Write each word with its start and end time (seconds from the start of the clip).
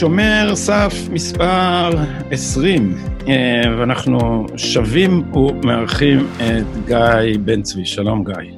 שומר 0.00 0.50
סף 0.54 0.94
מספר 1.10 1.90
20, 2.30 2.96
אה, 3.28 3.34
ואנחנו 3.78 4.46
שבים 4.56 5.32
ומארחים 5.34 6.26
את 6.36 6.86
גיא 6.86 7.38
בן 7.44 7.62
צבי. 7.62 7.84
שלום, 7.84 8.24
גיא. 8.24 8.52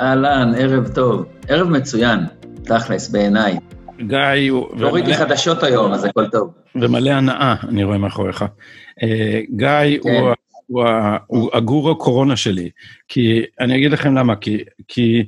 אהלן, 0.00 0.52
ערב 0.58 0.88
טוב. 0.88 1.24
ערב 1.48 1.70
מצוין, 1.70 2.18
תכלס, 2.64 3.08
בעיניי. 3.08 3.58
גיא 4.00 4.50
הוא... 4.50 4.76
לא 4.76 4.88
ראיתי 4.94 5.14
חדשות 5.14 5.62
היום, 5.62 5.92
אז 5.92 6.04
הכל 6.04 6.28
טוב. 6.28 6.54
ומלא 6.74 7.10
הנאה, 7.10 7.54
אני 7.68 7.84
רואה 7.84 7.98
מאחוריך. 7.98 8.44
אה, 9.02 9.40
גיא 9.56 10.02
כן. 10.02 10.08
הוא, 10.10 10.34
הוא, 10.66 10.84
הוא 11.26 11.50
הגור 11.52 11.90
הקורונה 11.90 12.36
שלי, 12.36 12.70
כי 13.08 13.42
אני 13.60 13.76
אגיד 13.76 13.92
לכם 13.92 14.14
למה, 14.14 14.36
כי, 14.36 14.64
כי 14.88 15.24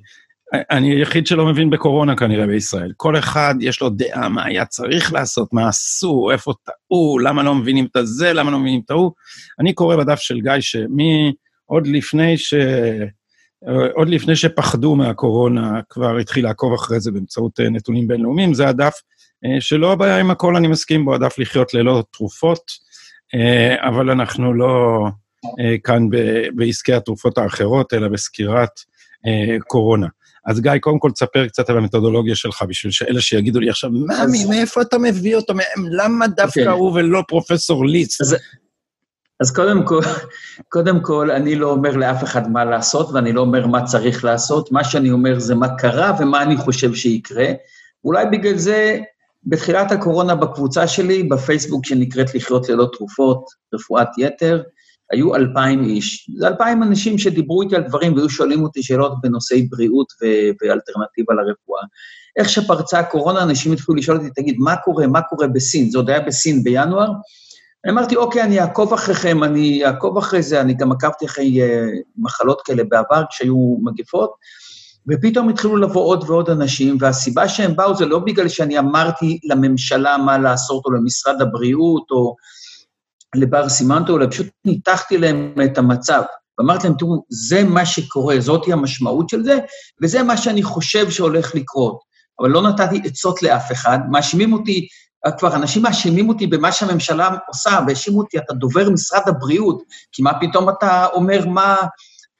אני 0.53 0.95
היחיד 0.95 1.27
שלא 1.27 1.47
מבין 1.47 1.71
בקורונה 1.71 2.17
כנראה 2.17 2.47
בישראל. 2.47 2.93
כל 2.97 3.19
אחד 3.19 3.55
יש 3.61 3.81
לו 3.81 3.91
דעה 3.91 4.29
מה 4.29 4.45
היה 4.45 4.65
צריך 4.65 5.13
לעשות, 5.13 5.53
מה 5.53 5.69
עשו, 5.69 6.31
איפה 6.33 6.53
טעו, 6.65 7.19
למה 7.19 7.43
לא 7.43 7.55
מבינים 7.55 7.85
את 7.91 7.97
הזה, 7.97 8.33
למה 8.33 8.51
לא 8.51 8.59
מבינים 8.59 8.81
את 8.85 8.91
ההוא. 8.91 9.13
אני 9.61 9.73
קורא 9.73 9.97
בדף 9.97 10.19
של 10.19 10.41
גיא 10.41 10.61
שמי, 10.61 11.33
עוד 11.65 11.87
לפני 11.87 12.39
ש... 12.39 12.55
עוד 13.95 14.09
לפני 14.09 14.37
שפחדו 14.37 14.97
מהקורונה, 14.97 15.81
כבר 15.91 16.17
התחיל 16.17 16.45
לעקוב 16.45 16.75
אחרי 16.75 17.01
זה 17.01 17.11
באמצעות 17.11 17.61
אה, 17.61 17.69
נתונים 17.69 18.09
בינלאומיים, 18.09 18.55
זה 18.55 18.69
הדף 18.69 18.95
אה, 19.45 19.61
שלא 19.61 19.93
הבעיה 19.93 20.19
עם 20.19 20.31
הכל, 20.31 20.57
אני 20.57 20.69
מסכים 20.69 21.05
בו, 21.05 21.15
הדף 21.15 21.39
לחיות 21.39 21.75
ללא 21.75 22.05
תרופות, 22.13 22.63
אה, 23.35 23.89
אבל 23.89 24.11
אנחנו 24.11 24.55
לא 24.55 25.05
כאן 25.85 26.07
בעסקי 26.55 26.93
התרופות 26.93 27.39
האחרות, 27.39 27.95
אלא 27.95 28.09
בסקירת 28.09 28.71
קורונה. 29.67 30.07
אז 30.47 30.61
גיא, 30.61 30.73
קודם 30.81 30.99
כל 30.99 31.11
תספר 31.11 31.49
קצת 31.49 31.71
על 31.71 31.79
המתודולוגיה 31.79 32.35
שלך, 32.35 32.63
בשביל 32.69 32.93
שאלה 32.93 33.21
שיגידו 33.21 33.61
לי 33.61 33.71
עכשיו, 33.71 33.91
מה, 33.91 34.25
מאיפה 34.49 34.83
אתה 34.83 34.99
מביא 34.99 35.37
אותו? 35.37 35.55
למה 35.91 36.27
דווקא. 36.27 36.61
אוקיי. 36.61 36.73
הוא 36.73 36.93
ולא 36.95 37.23
פרופסור 37.29 37.87
ליץ? 37.87 38.19
אז, 39.41 39.51
קודם 39.51 39.85
כל, 39.85 40.01
קודם 40.69 41.01
כל, 41.01 41.31
אני 41.31 41.57
לא 41.57 41.71
אומר 41.71 41.97
לאף 41.97 42.25
אחד 42.25 42.51
מה 42.51 42.65
לעשות, 42.65 43.11
ואני 43.13 43.33
לא 43.33 43.41
אומר 43.41 43.67
מה 43.67 43.85
צריך 43.85 44.25
לעשות, 44.25 44.73
מה 44.73 44.85
שאני 44.85 45.11
אומר 45.11 45.39
זה 45.39 45.55
מה 45.55 45.77
קרה 45.77 46.17
ומה 46.21 46.43
אני 46.43 46.57
חושב 46.57 46.95
שיקרה. 46.95 47.47
אולי 48.05 48.27
בגלל 48.27 48.57
זה, 48.57 48.99
בתחילת 49.45 49.93
הקורונה 49.93 50.35
בקבוצה 50.35 50.87
שלי, 50.87 51.23
בפייסבוק 51.23 51.87
שנקראת 51.87 52.35
לחיות 52.35 52.69
ללא 52.69 52.89
תרופות, 52.93 53.45
רפואת 53.75 54.09
יתר, 54.19 54.63
היו 55.13 55.35
אלפיים 55.35 55.85
איש. 55.85 56.31
זה 56.39 56.49
אלפיים 56.49 56.83
אנשים 56.83 57.19
שדיברו 57.19 57.63
איתי 57.63 57.77
על 57.77 57.83
דברים 57.83 58.15
והיו 58.15 58.31
שואלים 58.31 58.63
אותי 58.63 58.83
שאלות 58.83 59.13
בנושאי 59.23 59.63
בריאות 59.63 60.13
ו- 60.13 60.51
ואלטרנטיבה 60.61 61.35
לרפואה. 61.35 61.83
איך 62.37 62.49
שפרצה 62.49 62.99
הקורונה, 62.99 63.43
אנשים 63.43 63.73
התחילו 63.73 63.97
לשאול 63.97 64.17
אותי, 64.17 64.31
תגיד, 64.31 64.57
מה 64.59 64.77
קורה, 64.77 65.07
מה 65.07 65.23
קורה 65.23 65.47
בסין? 65.47 65.91
זה 65.91 65.99
עוד 65.99 66.11
היה 66.11 66.21
בסין 66.21 66.65
בינואר. 66.65 67.09
אני 67.87 67.93
אמרתי, 67.93 68.17
אוקיי, 68.17 68.43
אני 68.43 68.61
אעקוב 68.61 68.93
אחריכם, 68.93 69.45
אני 69.45 69.87
אעקוב 69.87 70.19
אחרי 70.19 70.43
זה, 70.43 70.61
אני 70.61 70.75
גם 70.75 70.93
עקבתי 70.93 71.27
אחרי 71.27 71.63
uh, 71.63 71.67
מחלות 72.19 72.63
כאלה 72.65 72.85
בעבר, 72.85 73.23
כשהיו 73.31 73.77
מגפות, 73.83 74.31
ופתאום 75.09 75.49
התחילו 75.49 75.77
לבוא 75.77 76.05
עוד 76.05 76.31
ועוד 76.31 76.51
אנשים, 76.51 76.97
והסיבה 77.01 77.49
שהם 77.49 77.77
באו 77.77 77.95
זה 77.95 78.07
לא 78.07 78.19
בגלל 78.19 78.49
שאני 78.49 78.79
אמרתי 78.79 79.39
לממשלה 79.45 80.17
מה 80.17 80.39
לעשות, 80.39 80.85
או 80.85 80.91
למשרד 80.91 81.43
הבריאות, 81.43 82.11
או 82.11 82.35
לבר 83.35 83.69
סימנטו, 83.69 84.17
אלא 84.17 84.27
פשוט 84.31 84.47
ניתחתי 84.65 85.19
להם 85.19 85.55
את 85.65 85.79
המצב. 85.79 86.23
ואמרתי 86.59 86.87
להם, 86.87 86.97
תראו, 86.99 87.25
זה 87.29 87.65
מה 87.65 87.87
שקורה, 87.87 88.41
זאתי 88.41 88.73
המשמעות 88.73 89.29
של 89.29 89.45
זה, 89.45 89.59
וזה 90.03 90.23
מה 90.23 90.37
שאני 90.37 90.63
חושב 90.63 91.11
שהולך 91.11 91.55
לקרות. 91.55 91.99
אבל 92.41 92.51
לא 92.51 92.63
נתתי 92.63 93.01
עצות 93.05 93.43
לאף 93.43 93.73
אחד, 93.73 93.99
מאשימים 94.11 94.53
אותי, 94.53 94.89
כבר 95.31 95.55
אנשים 95.55 95.83
מאשימים 95.83 96.29
אותי 96.29 96.47
במה 96.47 96.73
שהממשלה 96.73 97.31
עושה, 97.49 97.79
והאשימו 97.87 98.19
אותי, 98.19 98.39
אתה 98.39 98.55
דובר 98.55 98.91
משרד 98.91 99.23
הבריאות, 99.27 99.83
כי 100.13 100.23
מה 100.23 100.41
פתאום 100.41 100.69
אתה 100.69 101.07
אומר 101.07 101.47
מה... 101.47 101.77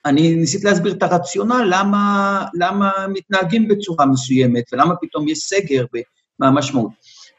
אני 0.07 0.35
ניסיתי 0.35 0.67
להסביר 0.67 0.93
את 0.93 1.03
הרציונל, 1.03 1.67
למה, 1.71 2.45
למה 2.55 2.91
מתנהגים 3.09 3.69
בצורה 3.69 4.07
מסוימת, 4.07 4.65
ולמה 4.73 4.95
פתאום 5.01 5.29
יש 5.29 5.39
סגר, 5.39 5.85
ומה 5.95 6.49
המשמעות. 6.49 6.91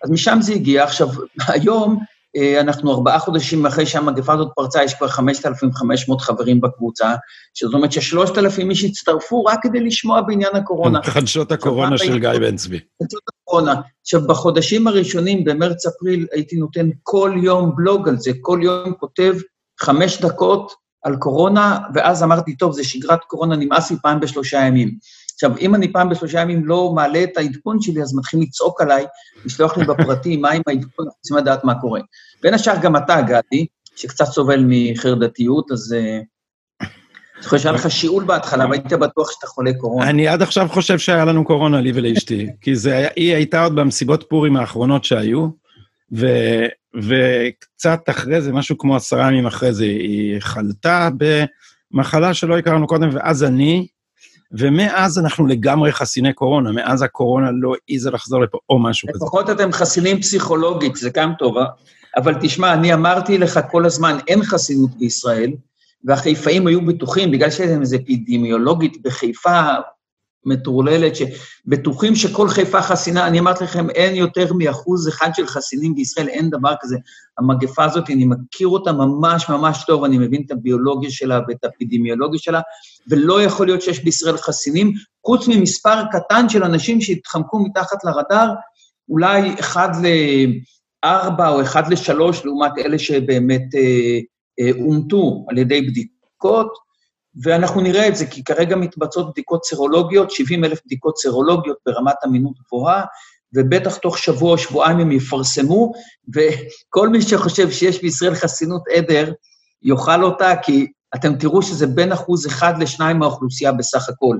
אז 0.03 0.09
משם 0.09 0.37
זה 0.41 0.53
הגיע. 0.53 0.83
עכשיו, 0.83 1.07
היום 1.53 1.99
אה, 2.35 2.61
אנחנו 2.61 2.91
ארבעה 2.91 3.19
חודשים 3.19 3.65
אחרי 3.65 3.85
שהמגפה 3.85 4.33
הזאת 4.33 4.47
פרצה, 4.55 4.83
יש 4.83 4.93
כבר 4.93 5.07
5,500 5.07 6.21
חברים 6.21 6.61
בקבוצה, 6.61 7.15
שזאת 7.53 7.73
אומרת 7.73 7.91
ששלושת 7.91 8.37
אלפים 8.37 8.69
איש 8.69 8.83
הצטרפו 8.83 9.43
רק 9.43 9.59
כדי 9.63 9.79
לשמוע 9.79 10.21
בעניין 10.21 10.55
הקורונה. 10.55 11.03
חדשות 11.03 11.51
הקורונה 11.51 11.97
של 11.97 12.19
גיא 12.19 12.29
בן 12.29 12.55
צבי. 12.55 12.79
חדשות 13.03 13.21
הקורונה. 13.47 13.81
עכשיו, 14.01 14.27
בחודשים 14.27 14.87
הראשונים, 14.87 15.43
במרץ-אפריל, 15.43 16.27
הייתי 16.31 16.55
נותן 16.55 16.89
כל 17.03 17.33
יום 17.43 17.75
בלוג 17.75 18.09
על 18.09 18.19
זה, 18.19 18.31
כל 18.41 18.59
יום 18.63 18.93
כותב 18.93 19.35
חמש 19.79 20.21
דקות 20.21 20.73
על 21.03 21.15
קורונה, 21.15 21.79
ואז 21.93 22.23
אמרתי, 22.23 22.55
טוב, 22.55 22.73
זה 22.73 22.83
שגרת 22.83 23.23
קורונה, 23.23 23.55
נמאס 23.55 23.91
לי 23.91 23.97
פעם 24.01 24.19
בשלושה 24.19 24.57
ימים. 24.57 24.97
עכשיו, 25.33 25.57
אם 25.57 25.75
אני 25.75 25.93
פעם 25.93 26.09
בשלושה 26.09 26.41
ימים 26.41 26.65
לא 26.65 26.91
מעלה 26.95 27.23
את 27.23 27.37
העדכון 27.37 27.81
שלי, 27.81 28.01
אז 28.01 28.15
מתחילים 28.15 28.45
לצעוק 28.45 28.81
עליי, 28.81 29.05
לשלוח 29.45 29.77
לי 29.77 29.85
בפרטי 29.85 30.37
מה 30.41 30.51
עם 30.51 30.61
העדכון, 30.67 31.05
אנחנו 31.05 31.17
רוצים 31.17 31.37
לדעת 31.37 31.63
מה 31.63 31.81
קורה. 31.81 32.01
בין 32.41 32.53
השאר 32.53 32.73
גם 32.81 32.95
אתה, 32.95 33.21
גדי, 33.21 33.65
שקצת 33.95 34.25
סובל 34.25 34.63
מחרדתיות, 34.67 35.71
אז... 35.71 35.93
אה, 35.93 36.19
חושב 37.43 37.57
שהיה 37.57 37.73
לך 37.73 37.91
שיעול 37.91 38.23
בהתחלה, 38.23 38.65
והיית 38.69 38.93
בטוח 38.93 39.31
שאתה 39.31 39.47
חולה 39.47 39.71
קורונה. 39.73 40.09
אני 40.09 40.27
עד 40.27 40.41
עכשיו 40.41 40.67
חושב 40.69 40.99
שהיה 40.99 41.25
לנו 41.25 41.45
קורונה, 41.45 41.81
לי 41.81 41.91
ולאשתי, 41.95 42.47
כי 42.61 42.75
זה, 42.75 43.07
היא 43.15 43.35
הייתה 43.35 43.63
עוד 43.63 43.75
במסיבות 43.75 44.25
פורים 44.29 44.57
האחרונות 44.57 45.03
שהיו, 45.03 45.47
ו, 46.15 46.27
וקצת 46.95 47.99
אחרי 48.09 48.41
זה, 48.41 48.51
משהו 48.51 48.77
כמו 48.77 48.95
עשרה 48.95 49.27
ימים 49.27 49.45
אחרי 49.45 49.73
זה, 49.73 49.83
היא 49.83 50.39
חלתה 50.39 51.09
במחלה 51.93 52.33
שלא 52.33 52.57
הכרנו 52.57 52.87
קודם, 52.87 53.09
ואז 53.13 53.43
אני, 53.43 53.87
ומאז 54.51 55.19
אנחנו 55.19 55.47
לגמרי 55.47 55.91
חסיני 55.91 56.33
קורונה, 56.33 56.71
מאז 56.71 57.01
הקורונה 57.01 57.47
לא 57.51 57.73
העיזה 57.89 58.11
לחזור 58.11 58.41
לפה 58.41 58.57
או 58.69 58.79
משהו 58.79 59.09
כזה. 59.09 59.25
לפחות 59.25 59.49
אתם 59.49 59.71
חסינים 59.71 60.21
פסיכולוגית, 60.21 60.95
זה 60.95 61.09
גם 61.13 61.33
טוב, 61.39 61.57
אה? 61.57 61.65
אבל 62.17 62.35
תשמע, 62.41 62.73
אני 62.73 62.93
אמרתי 62.93 63.37
לך 63.37 63.59
כל 63.71 63.85
הזמן, 63.85 64.17
אין 64.27 64.43
חסינות 64.43 64.89
בישראל, 64.99 65.51
והחיפאים 66.03 66.67
היו 66.67 66.85
בטוחים, 66.85 67.31
בגלל 67.31 67.49
שיש 67.49 67.67
להם 67.67 67.81
איזו 67.81 67.95
אפידמיולוגית 67.95 69.01
בחיפה 69.01 69.61
מטורללת, 70.47 71.13
שבטוחים 71.15 72.15
שכל 72.15 72.49
חיפה 72.49 72.81
חסינה, 72.81 73.27
אני 73.27 73.39
אמרתי 73.39 73.63
לכם, 73.63 73.89
אין 73.89 74.15
יותר 74.15 74.53
מאחוז 74.53 75.09
אחד 75.09 75.29
של 75.35 75.47
חסינים 75.47 75.95
בישראל, 75.95 76.27
אין 76.27 76.49
דבר 76.49 76.73
כזה. 76.81 76.97
המגפה 77.37 77.83
הזאת, 77.83 78.09
אני 78.09 78.25
מכיר 78.25 78.67
אותה 78.67 78.91
ממש 78.91 79.49
ממש 79.49 79.83
טוב, 79.87 80.03
אני 80.03 80.17
מבין 80.17 80.43
את 80.45 80.51
הביולוגיה 80.51 81.11
שלה 81.11 81.39
ואת 81.47 81.63
האפידמיולוגיה 81.63 82.39
שלה, 82.39 82.61
ולא 83.09 83.41
יכול 83.41 83.65
להיות 83.65 83.81
שיש 83.81 84.03
בישראל 84.03 84.37
חסינים, 84.37 84.93
חוץ 85.25 85.47
ממספר 85.47 86.03
קטן 86.11 86.49
של 86.49 86.63
אנשים 86.63 87.01
שהתחמקו 87.01 87.59
מתחת 87.59 88.03
לרדאר, 88.03 88.53
אולי 89.09 89.55
אחד 89.59 89.89
לארבע 91.03 91.49
או 91.49 91.61
אחד 91.61 91.91
לשלוש, 91.91 92.45
לעומת 92.45 92.71
אלה 92.77 92.99
שבאמת 92.99 93.75
אה, 93.75 94.19
אומתו 94.79 95.45
על 95.49 95.57
ידי 95.57 95.81
בדיקות, 95.81 96.73
ואנחנו 97.43 97.81
נראה 97.81 98.07
את 98.07 98.15
זה, 98.15 98.25
כי 98.25 98.43
כרגע 98.43 98.75
מתבצעות 98.75 99.31
בדיקות 99.31 99.65
סרולוגיות, 99.65 100.31
70 100.31 100.63
אלף 100.63 100.79
בדיקות 100.85 101.17
סרולוגיות 101.17 101.77
ברמת 101.85 102.15
אמינות 102.25 102.53
גבוהה, 102.67 103.05
ובטח 103.55 103.97
תוך 103.97 104.17
שבוע 104.17 104.51
או 104.51 104.57
שבועיים 104.57 104.99
הם 104.99 105.11
יפרסמו, 105.11 105.91
וכל 106.35 107.09
מי 107.09 107.21
שחושב 107.21 107.71
שיש 107.71 108.01
בישראל 108.01 108.35
חסינות 108.35 108.81
עדר, 108.93 109.31
יאכל 109.83 110.23
אותה, 110.23 110.53
כי 110.61 110.87
אתם 111.15 111.35
תראו 111.35 111.61
שזה 111.61 111.87
בין 111.87 112.11
אחוז 112.11 112.47
אחד 112.47 112.81
לשניים 112.81 113.17
מהאוכלוסייה 113.17 113.71
בסך 113.71 114.09
הכל. 114.09 114.37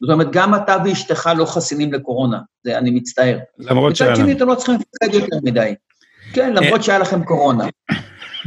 זאת 0.00 0.10
אומרת, 0.10 0.32
גם 0.32 0.54
אתה 0.54 0.76
ואשתך 0.84 1.30
לא 1.36 1.44
חסינים 1.44 1.92
לקורונה, 1.92 2.38
זה, 2.64 2.78
אני 2.78 2.90
מצטער. 2.90 3.38
למרות 3.58 3.96
שהיה 3.96 4.10
לנו. 4.10 4.18
מצד 4.18 4.26
שני, 4.26 4.36
אתם 4.36 4.48
לא 4.48 4.54
צריכים 4.54 4.74
לפחד 4.74 5.14
יותר 5.14 5.36
מדי. 5.44 5.74
כן, 6.32 6.52
למרות 6.52 6.82
שהיה 6.82 6.98
לכם 6.98 7.24
קורונה. 7.24 7.66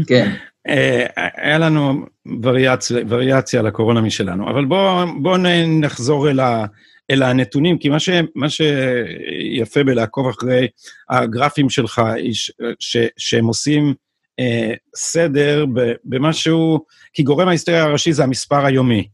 כן. 0.07 0.35
אה, 0.67 1.05
היה 1.15 1.57
לנו 1.57 2.05
וריאציה, 2.43 2.97
וריאציה 3.09 3.59
על 3.59 3.67
הקורונה 3.67 4.01
משלנו, 4.01 4.49
אבל 4.49 4.65
בואו 4.65 5.05
בוא 5.21 5.37
נחזור 5.67 6.29
אל, 6.29 6.39
ה, 6.39 6.65
אל 7.11 7.23
הנתונים, 7.23 7.77
כי 7.77 7.89
מה, 7.89 7.99
ש, 7.99 8.09
מה 8.35 8.47
שיפה 8.49 9.83
בלעקוב 9.83 10.27
אחרי 10.27 10.67
הגרפים 11.09 11.69
שלך, 11.69 12.01
ש, 12.33 12.51
ש, 12.79 12.97
שהם 13.17 13.45
עושים 13.45 13.93
אה, 14.39 14.73
סדר 14.95 15.65
במשהו, 16.05 16.85
כי 17.13 17.23
גורם 17.23 17.47
ההיסטריה 17.47 17.83
הראשי 17.83 18.13
זה 18.13 18.23
המספר 18.23 18.65
היומי. 18.65 19.07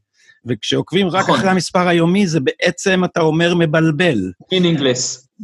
וכשעוקבים 0.45 1.07
רק 1.07 1.23
נכון. 1.23 1.35
אחרי 1.35 1.49
המספר 1.49 1.87
היומי, 1.87 2.27
זה 2.27 2.39
בעצם, 2.39 3.03
אתה 3.05 3.21
אומר, 3.21 3.55
מבלבל. 3.55 4.31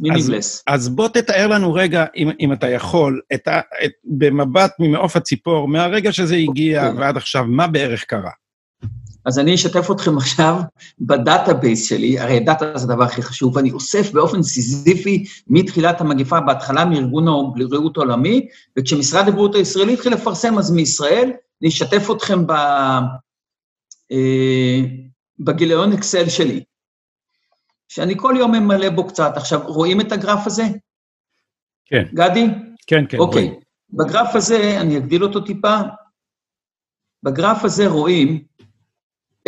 Meaningless. 0.02 0.12
מינימלס. 0.12 0.62
אז, 0.66 0.80
אז 0.80 0.88
בוא 0.88 1.08
תתאר 1.08 1.46
לנו 1.46 1.72
רגע, 1.72 2.04
אם, 2.16 2.30
אם 2.40 2.52
אתה 2.52 2.68
יכול, 2.68 3.20
את 3.34 3.48
ה, 3.48 3.60
את, 3.84 3.90
במבט 4.04 4.72
ממעוף 4.78 5.16
הציפור, 5.16 5.68
מהרגע 5.68 6.12
שזה 6.12 6.36
הגיע. 6.36 6.86
אוקיי. 6.86 7.00
ועד 7.00 7.16
עכשיו, 7.16 7.44
מה 7.46 7.66
בערך 7.66 8.04
קרה? 8.04 8.30
אז 9.28 9.38
אני 9.38 9.54
אשתף 9.54 9.90
אתכם 9.90 10.16
עכשיו 10.16 10.54
ב 11.00 11.10
database 11.10 11.88
שלי, 11.88 12.18
הרי 12.18 12.40
דאטה 12.40 12.78
זה 12.78 12.84
הדבר 12.84 13.04
הכי 13.04 13.22
חשוב, 13.22 13.56
ואני 13.56 13.70
אוסף 13.70 14.12
באופן 14.12 14.42
סיזיפי 14.42 15.24
מתחילת 15.46 16.00
המגיפה, 16.00 16.40
בהתחלה 16.40 16.84
מארגון 16.84 17.28
הבריאות 17.28 17.96
העולמי, 17.96 18.48
וכשמשרד 18.78 19.28
הבריאות 19.28 19.54
הישראלי 19.54 19.92
התחיל 19.92 20.12
לפרסם, 20.12 20.58
אז 20.58 20.70
מישראל, 20.70 21.30
אני 21.62 21.68
אשתף 21.68 22.08
אתכם 22.10 22.46
ב, 22.46 22.50
אה, 24.12 24.80
בגיליון 25.40 25.92
אקסל 25.92 26.28
שלי, 26.28 26.64
שאני 27.88 28.14
כל 28.16 28.34
יום 28.38 28.52
ממלא 28.52 28.90
בו 28.90 29.06
קצת. 29.06 29.32
עכשיו, 29.36 29.60
רואים 29.66 30.00
את 30.00 30.12
הגרף 30.12 30.46
הזה? 30.46 30.64
כן. 31.86 32.04
גדי? 32.14 32.46
כן, 32.86 33.04
כן. 33.08 33.18
אוקיי. 33.18 33.44
רואים. 33.44 33.60
בגרף 33.90 34.34
הזה, 34.34 34.80
אני 34.80 34.98
אגדיל 34.98 35.24
אותו 35.24 35.40
טיפה, 35.40 35.76
בגרף 37.22 37.64
הזה 37.64 37.86
רואים 37.86 38.44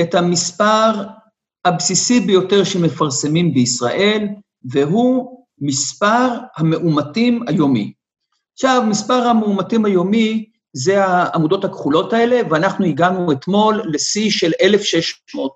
את 0.00 0.14
המספר 0.14 0.92
הבסיסי 1.64 2.20
ביותר 2.20 2.64
שמפרסמים 2.64 3.54
בישראל, 3.54 4.26
והוא 4.64 5.44
מספר 5.58 6.28
המאומתים 6.56 7.42
היומי. 7.48 7.92
עכשיו, 8.52 8.82
מספר 8.88 9.14
המאומתים 9.14 9.84
היומי 9.84 10.50
זה 10.72 11.04
העמודות 11.04 11.64
הכחולות 11.64 12.12
האלה, 12.12 12.40
ואנחנו 12.50 12.86
הגענו 12.86 13.32
אתמול 13.32 13.82
לשיא 13.92 14.30
של 14.30 14.52
1,600. 14.60 15.52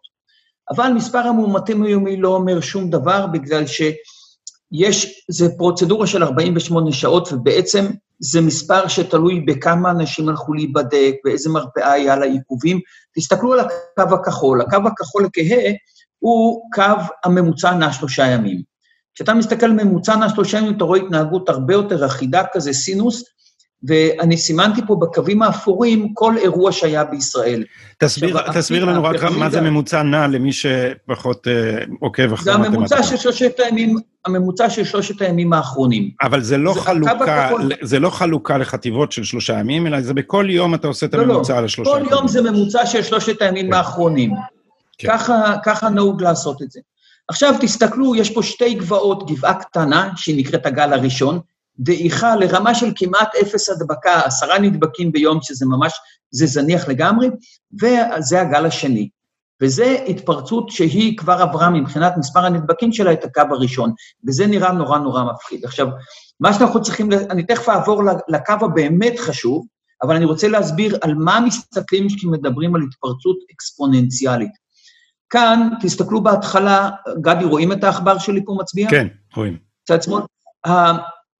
אבל 0.71 0.93
מספר 0.93 1.19
המאומתים 1.19 1.83
היומי 1.83 2.17
לא 2.17 2.29
אומר 2.29 2.61
שום 2.61 2.91
דבר, 2.91 3.27
בגלל 3.27 3.65
שיש, 3.67 5.25
זה 5.31 5.49
פרוצדורה 5.59 6.07
של 6.07 6.23
48 6.23 6.93
שעות, 6.93 7.33
ובעצם 7.33 7.87
זה 8.19 8.41
מספר 8.41 8.89
שתלוי 8.89 9.41
בכמה 9.41 9.91
אנשים 9.91 10.29
הלכו 10.29 10.55
להיבדק, 10.55 11.15
באיזה 11.25 11.51
מרפאה 11.51 11.93
היה 11.93 12.17
לה 12.17 12.27
עיכובים. 12.27 12.81
תסתכלו 13.17 13.53
על 13.53 13.61
הקו 13.61 14.15
הכחול. 14.15 14.61
הקו 14.61 14.77
הכחול 14.87 15.25
הכהה 15.25 15.73
הוא 16.19 16.71
קו 16.73 16.83
הממוצע 17.25 17.75
נע 17.75 17.93
שלושה 17.93 18.27
ימים. 18.27 18.63
כשאתה 19.15 19.35
מסתכל 19.35 19.67
על 19.67 19.73
ממוצע 19.73 20.17
נע 20.17 20.29
שלושה 20.29 20.59
ימים, 20.59 20.77
אתה 20.77 20.85
רואה 20.85 21.01
התנהגות 21.01 21.49
הרבה 21.49 21.75
יותר 21.75 22.07
אחידה, 22.07 22.43
כזה 22.53 22.73
סינוס, 22.73 23.25
ואני 23.87 24.37
סימנתי 24.37 24.81
פה 24.87 24.97
בקווים 24.97 25.43
האפורים 25.43 26.15
כל 26.15 26.37
אירוע 26.39 26.73
שהיה 26.73 27.05
בישראל. 27.05 27.65
תסביר, 27.99 28.39
עכשיו, 28.39 28.55
תסביר 28.63 28.85
לנו 28.85 29.05
רק 29.05 29.23
מה 29.23 29.51
זה 29.51 29.61
ממוצע 29.61 30.03
נע 30.03 30.27
למי 30.27 30.53
שפחות 30.53 31.49
אה, 31.49 31.85
עוקב 32.01 32.33
אחרי 32.33 32.53
מתמטיקה. 32.53 32.71
זה 32.71 32.77
הממוצע 32.77 33.03
של 33.03 33.17
שלושת 33.17 33.61
הימים, 33.61 33.97
הממוצע 34.27 34.71
של 34.71 34.85
שלושת 34.85 35.23
הימים 35.23 35.53
האחרונים. 35.53 36.11
אבל 36.23 36.43
זה 36.43 36.59
לא, 36.59 36.75
זה 36.75 36.81
חלוקה, 36.81 37.51
זה 37.83 37.99
לא 37.99 38.11
חלוקה 38.11 38.59
לחטיבות 38.59 39.13
של 39.13 39.25
שלושה 39.25 39.59
ימים, 39.59 39.87
אלא 39.87 40.01
זה 40.01 40.15
בכל 40.15 40.47
יום 40.49 40.75
אתה 40.75 40.89
עושה 40.89 41.07
את 41.07 41.15
לא, 41.15 41.27
לא. 41.27 41.33
הממוצע 41.33 41.53
לא, 41.53 41.59
על 41.59 41.65
השלושה 41.65 41.91
ימים. 41.91 42.05
כל 42.05 42.11
יום 42.11 42.29
זה 42.29 42.43
ממוצע 42.43 42.87
של 42.87 43.03
שלושת 43.03 43.43
הימים 43.43 43.67
כן. 43.67 43.73
האחרונים. 43.73 44.31
כן. 44.99 45.09
ככה, 45.09 45.55
ככה 45.65 45.89
נהוג 45.89 46.23
לעשות 46.23 46.63
את 46.63 46.71
זה. 46.71 46.81
עכשיו 47.29 47.55
תסתכלו, 47.61 48.15
יש 48.15 48.31
פה 48.31 48.43
שתי 48.43 48.75
גבעות, 48.75 49.31
גבעה 49.31 49.55
קטנה, 49.55 50.11
שהיא 50.17 50.39
נקראת 50.39 50.67
הגל 50.67 50.93
הראשון, 50.93 51.41
דעיכה 51.79 52.37
לרמה 52.37 52.75
של 52.75 52.93
כמעט 52.97 53.35
אפס 53.43 53.69
הדבקה, 53.69 54.21
עשרה 54.25 54.59
נדבקים 54.59 55.13
ביום, 55.13 55.39
שזה 55.43 55.67
ממש, 55.67 55.93
זה 56.31 56.47
זניח 56.47 56.89
לגמרי, 56.89 57.29
וזה 57.83 58.41
הגל 58.41 58.67
השני. 58.67 59.09
וזו 59.63 59.85
התפרצות 60.09 60.71
שהיא 60.71 61.19
כבר 61.19 61.43
עברה 61.43 61.71
מבחינת 61.71 62.13
מספר 62.17 62.41
הנדבקים 62.45 62.93
שלה 62.93 63.13
את 63.13 63.25
הקו 63.25 63.43
הראשון, 63.51 63.93
וזה 64.27 64.47
נראה 64.47 64.73
נורא 64.73 64.99
נורא 64.99 65.25
מפחיד. 65.25 65.65
עכשיו, 65.65 65.87
מה 66.41 66.53
שאנחנו 66.53 66.83
צריכים, 66.83 67.13
אני 67.13 67.43
תכף 67.47 67.69
אעבור 67.69 68.03
לקו 68.29 68.53
הבאמת 68.61 69.19
חשוב, 69.19 69.67
אבל 70.03 70.17
אני 70.17 70.25
רוצה 70.25 70.49
להסביר 70.49 70.99
על 71.03 71.15
מה 71.15 71.41
מסתכלים 71.41 72.07
כשמדברים 72.09 72.75
על 72.75 72.83
התפרצות 72.83 73.37
אקספוננציאלית. 73.55 74.51
כאן, 75.31 75.69
תסתכלו 75.81 76.23
בהתחלה, 76.23 76.91
גדי, 77.21 77.45
רואים 77.45 77.73
את 77.73 77.85
העכבר 77.85 78.19
שלי 78.19 78.45
פה 78.45 78.57
מצביע? 78.61 78.91
כן, 78.91 79.07
רואים. 79.37 79.59
צד 79.85 80.03
שמאל. 80.03 80.23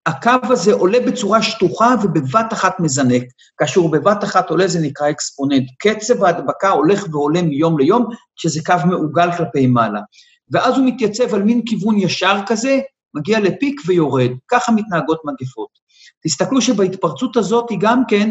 הקו 0.07 0.53
הזה 0.53 0.73
עולה 0.73 1.01
בצורה 1.01 1.43
שטוחה 1.43 1.95
ובבת 2.03 2.53
אחת 2.53 2.81
מזנק. 2.81 3.23
כאשר 3.59 3.81
הוא 3.81 3.93
בבת 3.93 4.25
אחת 4.25 4.51
עולה 4.51 4.69
זה 4.69 4.81
נקרא 4.81 5.11
אקספוננט. 5.11 5.65
קצב 5.79 6.25
ההדבקה 6.25 6.71
הולך 6.71 7.05
ועולה 7.13 7.43
מיום 7.43 7.79
ליום, 7.79 8.07
כשזה 8.37 8.61
קו 8.67 8.75
מעוגל 8.87 9.37
כלפי 9.37 9.67
מעלה. 9.67 10.01
ואז 10.51 10.79
הוא 10.79 10.87
מתייצב 10.87 11.35
על 11.35 11.43
מין 11.43 11.63
כיוון 11.67 11.99
ישר 11.99 12.41
כזה, 12.47 12.81
מגיע 13.15 13.41
לפיק 13.41 13.81
ויורד. 13.87 14.31
ככה 14.49 14.73
מתנהגות 14.73 15.21
מגפות. 15.25 15.69
תסתכלו 16.25 16.61
שבהתפרצות 16.61 17.37
הזאת 17.37 17.67
גם 17.81 18.03
כן, 18.09 18.31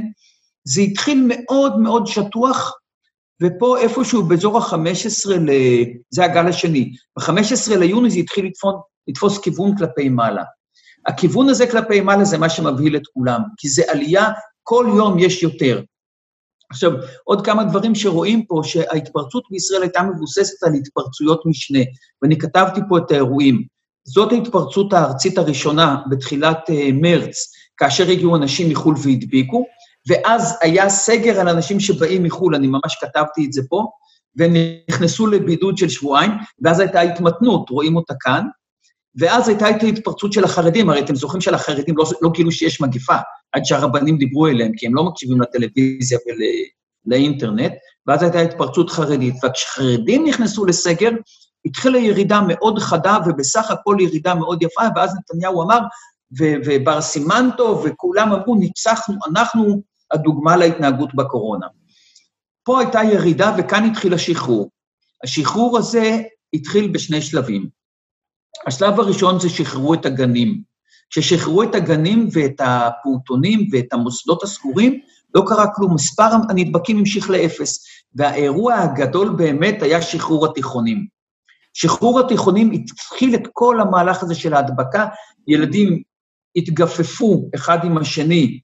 זה 0.64 0.82
התחיל 0.82 1.26
מאוד 1.28 1.80
מאוד 1.80 2.08
שטוח, 2.08 2.74
ופה 3.42 3.78
איפשהו 3.78 4.24
באזור 4.24 4.58
ה-15 4.58 5.30
ל... 5.30 5.52
זה 6.10 6.24
הגל 6.26 6.48
השני. 6.48 6.94
ב-15 7.18 7.76
ליוני 7.80 8.10
זה 8.10 8.20
התחיל 8.20 8.46
לתפוס, 8.46 8.76
לתפוס 9.08 9.38
כיוון 9.38 9.78
כלפי 9.78 10.10
מעלה. 10.10 10.44
הכיוון 11.08 11.50
הזה 11.50 11.68
כלפי 11.68 12.02
מעלה 12.02 12.26
זה 12.26 12.38
מה 12.38 12.50
שמבהיל 12.50 12.96
את 12.96 13.08
כולם, 13.14 13.42
כי 13.58 13.70
זה 13.70 13.84
עלייה, 13.88 14.30
כל 14.64 14.86
יום 14.98 15.20
יש 15.20 15.44
יותר. 15.44 15.82
עכשיו, 16.70 16.92
עוד 17.24 17.46
כמה 17.46 17.64
דברים 17.64 17.96
שרואים 17.96 18.46
פה, 18.46 18.62
שההתפרצות 18.64 19.44
בישראל 19.52 19.82
הייתה 19.82 20.04
מבוססת 20.04 20.64
על 20.64 20.74
התפרצויות 20.74 21.46
משנה, 21.46 21.80
ואני 22.22 22.38
כתבתי 22.38 22.82
פה 22.90 22.98
את 22.98 23.12
האירועים. 23.12 23.64
זאת 24.06 24.32
ההתפרצות 24.32 24.94
הארצית 24.94 25.38
הראשונה 25.38 25.98
בתחילת 26.10 26.70
uh, 26.70 26.74
מרץ, 26.94 27.36
כאשר 27.78 28.10
הגיעו 28.10 28.36
אנשים 28.36 28.70
מחו"ל 28.70 28.96
והדביקו, 29.04 29.66
ואז 30.10 30.58
היה 30.62 30.90
סגר 30.90 31.40
על 31.40 31.50
אנשים 31.50 31.80
שבאים 31.80 32.24
מחו"ל, 32.24 32.56
אני 32.56 32.68
ממש 32.68 32.98
כתבתי 33.02 33.46
את 33.46 33.54
זה 33.54 33.62
פה, 33.70 33.86
והם 34.36 34.54
נכנסו 34.90 35.28
לבידוד 35.28 35.78
של 35.78 35.90
שבועיים, 35.90 36.32
ואז 36.62 36.80
הייתה 36.80 37.02
התמתנות, 37.02 37.70
רואים 37.70 37.96
אותה 37.96 38.14
כאן, 38.20 38.48
ואז 39.20 39.48
הייתה 39.48 39.70
את 39.70 39.84
ההתפרצות 39.84 40.34
של 40.34 40.44
החרדים, 40.44 40.90
הרי 40.90 41.00
אתם 41.00 41.16
זוכרים 41.16 41.42
שלחרדים 41.42 41.98
לא, 41.98 42.06
לא 42.22 42.30
גילו 42.30 42.52
שיש 42.52 42.82
מגיפה, 42.82 43.16
עד 43.52 43.66
שהרבנים 43.66 44.18
דיברו 44.18 44.48
אליהם, 44.48 44.72
כי 44.78 44.88
הם 44.88 44.96
לא 44.96 45.04
מקשיבים 45.04 45.42
לטלוויזיה 45.42 46.18
ולאינטרנט, 47.08 47.72
ואז 48.08 48.24
הייתה 48.24 48.40
התפרצות 48.40 48.90
חרדית. 48.90 49.36
וכשחרדים 49.44 50.28
נכנסו 50.28 50.66
לסגר, 50.66 51.12
התחילה 51.66 52.00
ירידה 52.00 52.42
מאוד 52.48 52.80
חדה, 52.80 53.18
ובסך 53.26 53.72
הכל 53.72 53.98
ירידה 54.00 54.36
מאוד 54.36 54.64
יפה, 54.64 54.82
ואז 54.96 55.16
נתניהו 55.16 55.64
אמר, 55.64 55.80
ובר 56.66 57.02
סימנטו 57.02 57.84
וכולם 57.86 58.34
אמרו, 58.34 58.56
ניצחנו, 58.56 59.16
אנחנו 59.32 59.82
הדוגמה 60.12 60.58
להתנהגות 60.58 61.16
בקורונה. 61.16 61.68
פה 62.64 62.80
הייתה 62.80 63.04
ירידה 63.04 63.56
וכאן 63.58 63.90
התחיל 63.90 64.14
השחרור. 64.14 64.70
השחרור 65.24 65.78
הזה 65.78 66.22
התחיל 66.54 66.88
בשני 66.88 67.22
שלבים. 67.22 67.83
השלב 68.68 69.00
הראשון 69.00 69.40
זה 69.40 69.50
שחררו 69.50 69.94
את 69.94 70.06
הגנים. 70.06 70.62
כששחררו 71.10 71.64
את 71.64 71.76
הגנים 71.76 72.28
ואת 72.32 72.62
הפעוטונים 72.62 73.68
ואת 73.72 73.94
המוסדות 73.94 74.44
הסגורים, 74.44 75.00
לא 75.36 75.44
קרה 75.48 75.68
כלום, 75.76 75.94
מספר 75.94 76.30
הנדבקים 76.50 76.98
המשיך 76.98 77.30
לאפס, 77.30 77.86
והאירוע 78.16 78.76
הגדול 78.76 79.30
באמת 79.30 79.82
היה 79.82 80.02
שחרור 80.02 80.46
התיכונים. 80.46 81.08
שחרור 81.74 82.20
התיכונים 82.20 82.72
התחיל 82.72 83.36
את 83.36 83.48
כל 83.54 83.80
המהלך 83.80 84.24
הזה 84.24 84.36
של 84.36 84.54
ההדבקה, 84.54 85.06
ילדים 85.48 86.02
התגפפו 86.56 87.50
אחד 87.56 87.78
עם 87.84 87.98
השני 87.98 88.60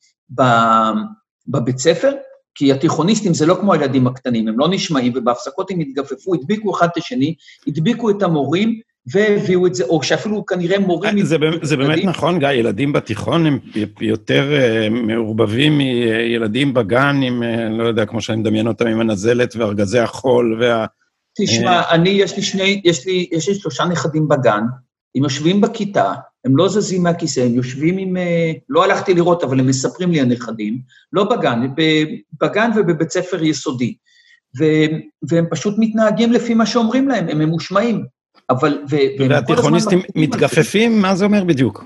בבית 1.47 1.77
ספר, 1.77 2.13
כי 2.55 2.71
התיכוניסטים 2.71 3.33
זה 3.33 3.45
לא 3.45 3.57
כמו 3.61 3.73
הילדים 3.73 4.07
הקטנים, 4.07 4.47
הם 4.47 4.59
לא 4.59 4.67
נשמעים, 4.69 5.13
ובהפסקות 5.15 5.71
הם 5.71 5.79
התגפפו, 5.79 6.33
הדביקו 6.33 6.75
אחד 6.75 6.87
את 6.91 6.97
השני, 6.97 7.35
הדביקו 7.67 8.09
את 8.09 8.23
המורים, 8.23 8.79
והביאו 9.11 9.67
את 9.67 9.75
זה, 9.75 9.83
או 9.83 10.03
שאפילו 10.03 10.45
כנראה 10.45 10.79
מורים... 10.79 11.25
זה, 11.25 11.37
זה 11.61 11.77
באמת 11.77 12.03
נכון, 12.03 12.39
גיא, 12.39 12.49
ילדים 12.49 12.93
בתיכון 12.93 13.45
הם 13.45 13.59
יותר 14.01 14.51
uh, 14.51 14.89
מעורבבים 14.89 15.77
מילדים 15.77 16.73
בגן 16.73 17.19
עם, 17.23 17.43
uh, 17.43 17.77
לא 17.77 17.83
יודע, 17.83 18.05
כמו 18.05 18.21
שאני 18.21 18.37
מדמיין 18.37 18.67
אותם, 18.67 18.87
עם 18.87 18.99
הנזלת 18.99 19.55
וארגזי 19.55 19.99
החול 19.99 20.57
וה... 20.61 20.85
תשמע, 21.37 21.81
uh... 21.81 21.89
אני, 21.91 22.09
יש 22.09 22.35
לי 22.35 22.41
שני, 22.41 22.81
יש 22.85 23.05
לי, 23.05 23.29
יש 23.31 23.49
לי 23.49 23.55
שלושה 23.55 23.85
נכדים 23.85 24.27
בגן, 24.27 24.63
הם 25.15 25.23
יושבים 25.23 25.61
בכיתה, 25.61 26.13
הם 26.45 26.57
לא 26.57 26.69
זזים 26.69 27.03
מהכיסא, 27.03 27.39
הם 27.39 27.53
יושבים 27.53 27.97
עם... 27.97 28.17
לא 28.69 28.83
הלכתי 28.83 29.13
לראות, 29.13 29.43
אבל 29.43 29.59
הם 29.59 29.67
מספרים 29.67 30.11
לי 30.11 30.21
הנכדים, 30.21 30.79
לא 31.13 31.23
בגן, 31.23 31.67
בגן 32.41 32.71
ובבית 32.75 33.11
ספר 33.11 33.43
יסודי. 33.43 33.95
ו, 34.59 34.63
והם 35.29 35.45
פשוט 35.51 35.75
מתנהגים 35.77 36.31
לפי 36.31 36.53
מה 36.53 36.65
שאומרים 36.65 37.07
להם, 37.07 37.27
הם 37.29 37.39
ממושמעים. 37.39 38.05
אבל... 38.49 38.83
והתיכוניסטים 39.29 39.99
מתגפפים, 40.15 41.01
מה 41.01 41.15
זה 41.15 41.25
אומר 41.25 41.43
בדיוק? 41.43 41.83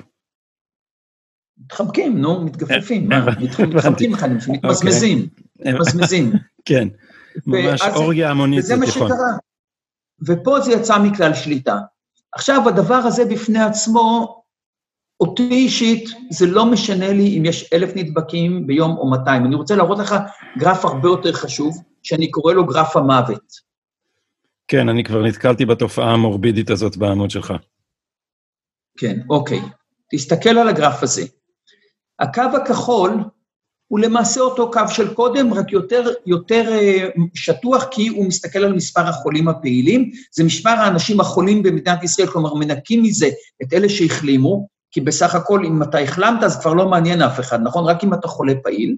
מתחבקים, 1.58 2.17
נו, 2.17 2.46
מתגפפים? 2.46 3.10
מתחבקים 3.39 4.13
אחד, 4.13 4.29
מתמזמזים, 4.48 5.27
אוקיי. 5.60 5.74
מתמזמזים. 5.74 6.32
כן, 6.67 6.88
ממש 7.48 7.82
אורגיה 7.96 8.29
המונית 8.29 8.60
וזה 8.60 8.75
מה 8.75 8.88
שקרה. 8.88 9.38
ופה 10.27 10.60
זה 10.60 10.72
יצא 10.72 11.00
מכלל 11.00 11.34
שליטה. 11.34 11.79
עכשיו, 12.36 12.70
הדבר 12.70 12.96
הזה 12.96 13.25
בפני 13.25 13.63
עצמו 13.63 14.41
אותי 15.20 15.50
אישית, 15.50 16.10
זה 16.29 16.46
לא 16.46 16.65
משנה 16.65 17.13
לי 17.13 17.38
אם 17.38 17.46
יש 17.46 17.74
אלף 17.74 17.91
נדבקים 17.96 18.67
ביום 18.67 18.98
או 18.98 19.10
200. 19.10 19.46
אני 19.46 19.55
רוצה 19.55 19.75
להראות 19.75 20.00
לך 20.00 20.15
גרף 20.58 20.86
הרבה 20.86 21.10
יותר 21.10 21.34
חשוב, 21.34 21.77
שאני 22.03 22.32
קורא 22.32 22.53
לו 22.53 22.65
גרף 22.65 22.98
המוות. 22.98 23.72
כן, 24.67 24.89
אני 24.89 25.03
כבר 25.03 25.22
נתקלתי 25.22 25.65
בתופעה 25.65 26.13
המורבידית 26.13 26.70
הזאת 26.70 26.98
בעמוד 26.98 27.29
שלך. 27.29 27.53
כן, 28.98 29.20
אוקיי. 29.29 29.62
תסתכל 30.12 30.50
על 30.50 30.67
הגרף 30.67 31.03
הזה. 31.03 31.24
הקו 32.20 32.41
הכחול 32.41 33.24
הוא 33.88 34.00
למעשה 34.00 34.41
אותו 34.41 34.72
קו 34.72 34.82
של 34.89 35.13
קודם, 35.13 35.53
רק 35.53 35.72
יותר, 35.72 36.03
יותר 36.25 36.72
uh, 37.15 37.22
שטוח, 37.34 37.84
כי 37.91 38.08
הוא 38.08 38.25
מסתכל 38.25 38.60
על 38.60 38.74
מספר 38.74 39.01
החולים 39.01 39.48
הפעילים. 39.48 40.12
זה 40.32 40.43
מספר 40.43 40.70
האנשים 40.70 41.20
החולים 41.20 41.63
במדינת 41.63 42.03
ישראל, 42.03 42.27
כלומר, 42.27 42.53
מנקים 42.53 43.03
מזה 43.03 43.29
את 43.63 43.74
אלה 43.74 43.89
שהחלימו, 43.89 44.67
כי 44.91 45.01
בסך 45.01 45.36
הכל, 45.36 45.65
אם 45.65 45.84
אתה 45.84 46.00
החלמת, 46.00 46.43
אז 46.43 46.62
כבר 46.62 46.74
לא 46.74 46.89
מעניין 46.89 47.22
אף 47.22 47.39
אחד, 47.39 47.60
נכון? 47.63 47.86
רק 47.86 48.03
אם 48.03 48.13
אתה 48.13 48.27
חולה 48.27 48.53
פעיל. 48.63 48.96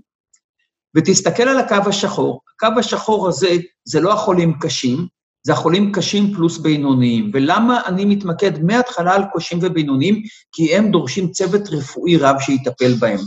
ותסתכל 0.95 1.43
על 1.43 1.57
הקו 1.57 1.89
השחור. 1.89 2.41
הקו 2.55 2.79
השחור 2.79 3.27
הזה, 3.27 3.49
זה 3.85 3.99
לא 3.99 4.13
החולים 4.13 4.53
קשים, 4.61 5.07
זה 5.45 5.53
החולים 5.53 5.91
קשים 5.91 6.33
פלוס 6.33 6.57
בינוניים. 6.57 7.31
ולמה 7.33 7.81
אני 7.85 8.05
מתמקד 8.05 8.63
מההתחלה 8.63 9.15
על 9.15 9.23
קשים 9.33 9.59
ובינוניים? 9.61 10.21
כי 10.51 10.75
הם 10.75 10.91
דורשים 10.91 11.31
צוות 11.31 11.61
רפואי 11.71 12.17
רב 12.17 12.35
שיטפל 12.39 12.93
בהם. 12.99 13.19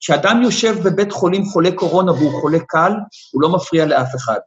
כשאדם 0.00 0.42
יושב 0.42 0.76
בבית 0.84 1.12
חולים 1.12 1.44
חולה 1.44 1.70
קורונה 1.72 2.12
והוא 2.12 2.40
חולה 2.40 2.58
קל, 2.68 2.92
הוא 3.32 3.42
לא 3.42 3.48
מפריע 3.48 3.86
לאף 3.86 4.08
אחד. 4.16 4.38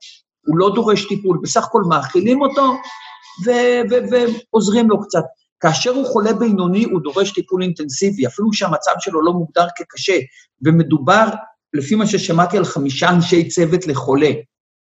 הוא 0.48 0.58
לא 0.58 0.72
דורש 0.76 1.08
טיפול, 1.08 1.40
בסך 1.44 1.64
הכל 1.64 1.84
מאכילים 1.84 2.42
אותו 2.42 2.74
ועוזרים 3.46 4.90
לו 4.90 5.02
קצת. 5.02 5.24
כאשר 5.60 5.92
הוא 5.92 6.06
חולה 6.06 6.34
בינוני, 6.34 6.84
הוא 6.84 7.02
דורש 7.02 7.32
טיפול 7.32 7.64
אינטנסיבי, 7.64 8.28
אפילו 8.28 8.54
שהמצב 8.54 8.92
שלו 9.00 9.22
לא 9.22 9.34
מוגדר 9.34 9.68
כקשה, 9.76 10.18
ומדובר, 10.62 11.26
לפי 11.74 11.96
מה 11.96 12.08
ששמעתי, 12.08 12.58
על 12.58 12.66
חמישה 12.66 13.10
אנשי 13.10 13.50
צוות 13.50 13.88
לחולה. 13.88 14.32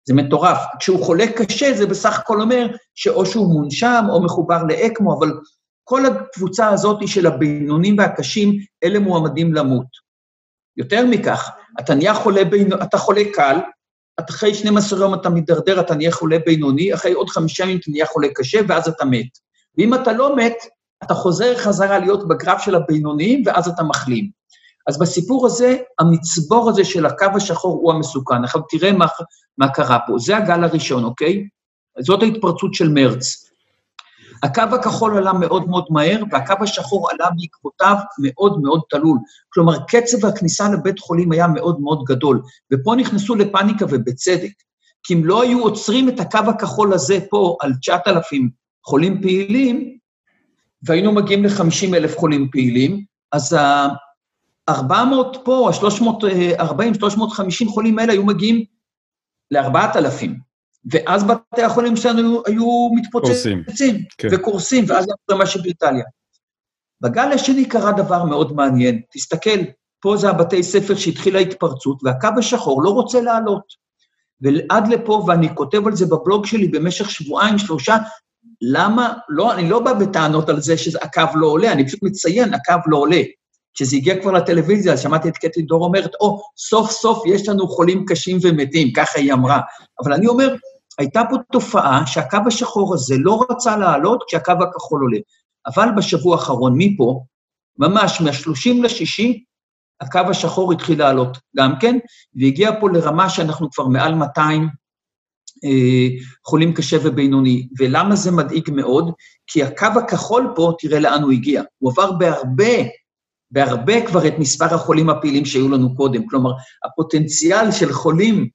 זה 0.07 0.13
מטורף. 0.13 0.57
כשהוא 0.79 1.05
חולה 1.05 1.25
קשה, 1.27 1.73
זה 1.73 1.85
בסך 1.87 2.19
הכל 2.19 2.41
אומר 2.41 2.67
שאו 2.95 3.25
שהוא 3.25 3.53
מונשם 3.53 4.05
או 4.09 4.23
מחובר 4.23 4.63
לאקמו, 4.63 5.19
אבל 5.19 5.31
כל 5.83 6.05
הקבוצה 6.05 6.69
הזאת 6.69 7.07
של 7.07 7.27
הבינונים 7.27 7.97
והקשים, 7.97 8.51
אלה 8.83 8.99
מועמדים 8.99 9.53
למות. 9.53 9.87
יותר 10.77 11.05
מכך, 11.05 11.51
אתה 11.79 11.95
נהיה 11.95 12.13
חולה 12.13 12.45
בינוני, 12.45 12.83
אתה 12.83 12.97
חולה 12.97 13.21
קל, 13.33 13.57
אחרי 14.29 14.53
12 14.53 14.99
יום 14.99 15.13
אתה 15.13 15.29
מידרדר, 15.29 15.79
אתה 15.79 15.95
נהיה 15.95 16.11
חולה 16.11 16.37
בינוני, 16.45 16.93
אחרי 16.93 17.11
עוד 17.11 17.29
חמישה 17.29 17.63
ימים 17.63 17.77
אתה 17.77 17.91
נהיה 17.91 18.05
חולה 18.05 18.27
קשה, 18.35 18.59
ואז 18.67 18.87
אתה 18.87 19.05
מת. 19.05 19.37
ואם 19.77 19.93
אתה 19.93 20.13
לא 20.13 20.35
מת, 20.35 20.55
אתה 21.03 21.13
חוזר 21.13 21.57
חזרה 21.57 21.99
להיות 21.99 22.27
בגרף 22.27 22.61
של 22.61 22.75
הבינוניים, 22.75 23.43
ואז 23.45 23.67
אתה 23.67 23.83
מחלים. 23.83 24.40
אז 24.87 24.99
בסיפור 24.99 25.45
הזה, 25.45 25.77
המצבור 25.99 26.69
הזה 26.69 26.85
של 26.85 27.05
הקו 27.05 27.25
השחור 27.35 27.73
הוא 27.73 27.93
המסוכן. 27.93 28.43
עכשיו 28.43 28.61
תראה 28.69 28.91
מה, 28.91 29.05
מה 29.57 29.69
קרה 29.69 29.99
פה. 30.07 30.13
זה 30.19 30.37
הגל 30.37 30.63
הראשון, 30.63 31.03
אוקיי? 31.03 31.47
זאת 31.99 32.23
ההתפרצות 32.23 32.73
של 32.73 32.89
מרץ. 32.89 33.51
הקו 34.43 34.61
הכחול 34.61 35.17
עלה 35.17 35.33
מאוד 35.33 35.69
מאוד 35.69 35.85
מהר, 35.89 36.23
והקו 36.31 36.63
השחור 36.63 37.09
עלה 37.11 37.29
בעקבותיו 37.37 37.95
מאוד 38.21 38.61
מאוד 38.61 38.81
תלול. 38.89 39.17
כלומר, 39.49 39.77
קצב 39.87 40.25
הכניסה 40.25 40.69
לבית 40.69 40.99
חולים 40.99 41.31
היה 41.31 41.47
מאוד 41.47 41.79
מאוד 41.79 42.03
גדול, 42.03 42.41
ופה 42.73 42.95
נכנסו 42.95 43.35
לפאניקה 43.35 43.85
ובצדק. 43.89 44.51
כי 45.03 45.13
אם 45.13 45.25
לא 45.25 45.41
היו 45.41 45.63
עוצרים 45.63 46.09
את 46.09 46.19
הקו 46.19 46.39
הכחול 46.47 46.93
הזה 46.93 47.19
פה 47.29 47.57
על 47.61 47.73
9,000 47.81 48.49
חולים 48.85 49.21
פעילים, 49.21 49.97
והיינו 50.83 51.11
מגיעים 51.11 51.43
ל-50 51.43 51.95
אלף 51.95 52.17
חולים 52.17 52.49
פעילים, 52.51 53.05
אז 53.31 53.57
ה-400 54.71 55.37
פה, 55.43 55.69
ה-340, 55.69 56.99
350 56.99 57.69
חולים 57.69 57.99
האלה 57.99 58.13
היו 58.13 58.25
מגיעים 58.25 58.65
ל-4,000. 59.51 60.29
ואז 60.91 61.23
בתי 61.23 61.63
החולים 61.63 61.95
שלנו 61.95 62.41
היו 62.45 62.89
מתפוצצים, 62.95 63.63
כן. 64.17 64.27
וקורסים, 64.31 64.85
ואז 64.87 65.05
זה 65.29 65.35
מה 65.35 65.45
שבאיטליה. 65.45 66.03
בגל 67.01 67.31
השני 67.31 67.65
קרה 67.65 67.91
דבר 67.91 68.23
מאוד 68.23 68.53
מעניין. 68.53 69.01
תסתכל, 69.13 69.59
פה 70.01 70.17
זה 70.17 70.29
הבתי 70.29 70.63
ספר 70.63 70.95
שהתחילה 70.95 71.39
התפרצות, 71.39 71.97
והקו 72.03 72.29
השחור 72.37 72.83
לא 72.83 72.89
רוצה 72.89 73.21
לעלות. 73.21 73.63
ועד 74.41 74.87
לפה, 74.87 75.23
ואני 75.27 75.55
כותב 75.55 75.87
על 75.87 75.95
זה 75.95 76.05
בבלוג 76.05 76.45
שלי 76.45 76.67
במשך 76.67 77.09
שבועיים, 77.09 77.57
שלושה, 77.57 77.97
למה, 78.61 79.13
לא, 79.29 79.53
אני 79.53 79.69
לא 79.69 79.79
בא 79.79 79.93
בטענות 79.93 80.49
על 80.49 80.61
זה 80.61 80.77
שהקו 80.77 81.21
לא 81.35 81.47
עולה, 81.47 81.71
אני 81.71 81.87
פשוט 81.87 82.03
מציין, 82.03 82.53
הקו 82.53 82.73
לא 82.87 82.97
עולה. 82.97 83.21
כשזה 83.73 83.95
הגיע 83.95 84.21
כבר 84.21 84.31
לטלוויזיה, 84.31 84.97
שמעתי 84.97 85.29
את 85.29 85.37
קטי 85.37 85.61
דור 85.61 85.85
אומרת, 85.85 86.11
או, 86.21 86.37
oh, 86.37 86.41
סוף 86.57 86.91
סוף 86.91 87.23
יש 87.25 87.49
לנו 87.49 87.67
חולים 87.67 88.05
קשים 88.07 88.37
ומתים, 88.41 88.93
ככה 88.93 89.19
היא 89.19 89.33
אמרה. 89.33 89.59
אבל 90.03 90.13
אני 90.13 90.27
אומר, 90.27 90.55
הייתה 90.99 91.21
פה 91.29 91.35
תופעה 91.51 92.07
שהקו 92.07 92.37
השחור 92.47 92.93
הזה 92.93 93.15
לא 93.17 93.45
רצה 93.49 93.77
לעלות 93.77 94.23
כשהקו 94.27 94.51
הכחול 94.51 95.01
עולה. 95.01 95.19
אבל 95.67 95.87
בשבוע 95.97 96.35
האחרון, 96.35 96.73
מפה, 96.77 97.23
ממש 97.77 98.21
מה-30 98.21 98.83
לשישי, 98.83 99.43
הקו 100.01 100.19
השחור 100.29 100.73
התחיל 100.73 100.99
לעלות 100.99 101.37
גם 101.57 101.73
כן, 101.79 101.97
והגיע 102.35 102.79
פה 102.79 102.89
לרמה 102.89 103.29
שאנחנו 103.29 103.69
כבר 103.71 103.87
מעל 103.87 104.15
200 104.15 104.69
אה, 105.63 106.07
חולים 106.45 106.73
קשה 106.73 106.97
ובינוני. 107.03 107.67
ולמה 107.79 108.15
זה 108.15 108.31
מדאיג 108.31 108.69
מאוד? 108.71 109.11
כי 109.47 109.63
הקו 109.63 109.87
הכחול 109.97 110.53
פה, 110.55 110.73
תראה 110.79 110.99
לאן 110.99 111.23
הוא 111.23 111.31
הגיע. 111.31 111.63
הוא 111.77 111.91
עבר 111.91 112.11
בהרבה, 112.11 112.73
בהרבה 113.51 114.07
כבר 114.07 114.27
את 114.27 114.39
מספר 114.39 114.75
החולים 114.75 115.09
הפעילים 115.09 115.45
שהיו 115.45 115.69
לנו 115.69 115.95
קודם. 115.95 116.27
כלומר, 116.27 116.51
הפוטנציאל 116.85 117.71
של 117.71 117.93
חולים 117.93 118.49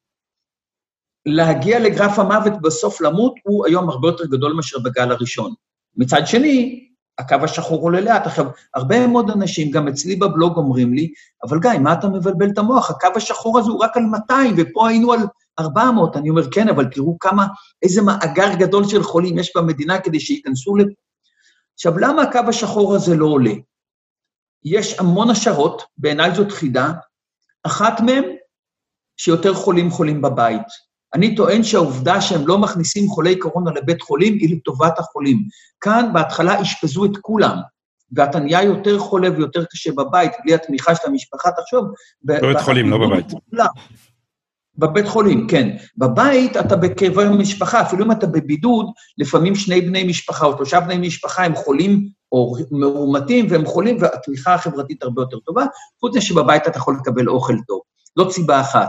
להגיע 1.27 1.79
לגרף 1.79 2.19
המוות 2.19 2.53
בסוף 2.63 3.01
למות 3.01 3.35
הוא 3.43 3.67
היום 3.67 3.91
הרבה 3.91 4.09
יותר 4.09 4.25
גדול 4.25 4.53
מאשר 4.53 4.79
בגל 4.79 5.11
הראשון. 5.11 5.55
מצד 5.97 6.27
שני, 6.27 6.87
הקו 7.19 7.37
השחור 7.43 7.83
עולה 7.83 8.01
לאט. 8.01 8.27
עכשיו, 8.27 8.47
הרבה 8.75 9.07
מאוד 9.07 9.31
אנשים, 9.31 9.71
גם 9.71 9.89
אצלי 9.89 10.17
בבלוג 10.17 10.57
אומרים 10.57 10.95
לי, 10.95 11.13
אבל 11.49 11.61
גיא, 11.61 11.71
מה 11.81 11.93
אתה 11.93 12.09
מבלבל 12.09 12.49
את 12.51 12.59
המוח? 12.59 12.91
הקו 12.91 13.09
השחור 13.17 13.59
הזה 13.59 13.71
הוא 13.71 13.85
רק 13.85 13.97
על 13.97 14.03
200, 14.03 14.55
ופה 14.57 14.89
היינו 14.89 15.13
על 15.13 15.21
400. 15.59 16.17
אני 16.17 16.31
אומר, 16.31 16.51
כן, 16.51 16.69
אבל 16.69 16.85
תראו 16.85 17.17
כמה, 17.21 17.47
איזה 17.83 18.03
מאגר 18.03 18.55
גדול 18.55 18.89
של 18.89 19.03
חולים 19.03 19.39
יש 19.39 19.53
במדינה 19.57 20.01
כדי 20.01 20.21
שייכנסו 20.21 20.77
ל... 20.77 20.85
עכשיו, 21.75 21.99
למה 21.99 22.23
הקו 22.23 22.41
השחור 22.49 22.95
הזה 22.95 23.17
לא 23.17 23.27
עולה? 23.27 23.53
יש 24.65 24.99
המון 24.99 25.31
השערות, 25.31 25.83
בעיניי 25.99 26.35
זאת 26.35 26.53
חידה, 26.53 26.93
אחת 27.63 28.01
מהן, 28.01 28.25
שיותר 29.17 29.55
חולים 29.55 29.91
חולים 29.91 30.23
בבית. 30.23 30.67
אני 31.15 31.35
טוען 31.35 31.63
שהעובדה 31.63 32.21
שהם 32.21 32.47
לא 32.47 32.59
מכניסים 32.59 33.09
חולי 33.09 33.39
קורונה 33.39 33.71
לבית 33.71 34.03
חולים 34.03 34.35
היא 34.41 34.57
לטובת 34.57 34.99
החולים. 34.99 35.39
כאן 35.81 36.11
בהתחלה 36.13 36.63
אשפזו 36.63 37.05
את 37.05 37.17
כולם, 37.21 37.57
ואתה 38.13 38.39
נהיה 38.39 38.63
יותר 38.63 38.99
חולה 38.99 39.29
ויותר 39.37 39.65
קשה 39.65 39.93
בבית, 39.93 40.33
בלי 40.45 40.55
התמיכה 40.55 40.95
של 40.95 41.09
המשפחה, 41.09 41.51
תחשוב... 41.51 41.85
בבית 42.25 42.61
חולים, 42.61 42.91
לא 42.91 42.99
בבית. 42.99 43.27
בבית 44.79 45.07
חולים, 45.07 45.47
כן. 45.49 45.77
בבית 45.97 46.57
אתה 46.57 46.77
בקרבי 46.77 47.25
המשפחה, 47.25 47.83
אפילו 47.83 48.05
אם 48.05 48.13
אתה 48.13 48.27
בבידוד, 48.27 48.87
לפעמים 49.19 49.55
שני 49.55 49.81
בני 49.81 50.05
משפחה 50.05 50.47
או 50.47 50.57
שלושה 50.57 50.81
בני 50.81 50.99
משפחה 51.09 51.45
הם 51.45 51.55
חולים 51.55 52.09
או 52.37 52.55
מאומתים 52.71 53.47
והם 53.51 53.67
חולים, 53.67 53.97
והתמיכה 54.01 54.55
החברתית 54.55 55.03
הרבה 55.03 55.23
יותר 55.23 55.39
טובה, 55.39 55.65
חוץ 56.01 56.17
מזה 56.17 56.27
שבבית 56.27 56.63
אתה 56.67 56.79
יכול 56.79 56.97
לקבל 57.01 57.29
אוכל 57.29 57.55
טוב. 57.67 57.81
זאת 58.19 58.33
סיבה 58.33 58.61
אחת. 58.61 58.89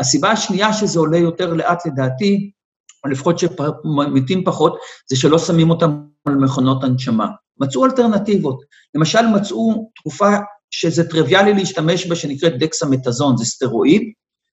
הסיבה 0.00 0.30
השנייה 0.30 0.72
שזה 0.72 0.98
עולה 0.98 1.18
יותר 1.18 1.54
לאט, 1.54 1.86
לדעתי, 1.86 2.50
או 3.04 3.10
לפחות 3.10 3.38
שמתים 3.38 4.44
פחות, 4.44 4.78
זה 5.10 5.16
שלא 5.16 5.38
שמים 5.38 5.70
אותם 5.70 6.02
על 6.26 6.34
מכונות 6.34 6.84
הנשמה. 6.84 7.26
מצאו 7.60 7.84
אלטרנטיבות. 7.84 8.60
למשל, 8.94 9.26
מצאו 9.26 9.90
תרופה 10.02 10.30
שזה 10.70 11.08
טריוויאלי 11.10 11.54
להשתמש 11.54 12.06
בה, 12.06 12.14
שנקראת 12.14 12.58
דקסמטזון, 12.58 13.36
זה 13.36 13.44
סטרואיד, 13.44 14.02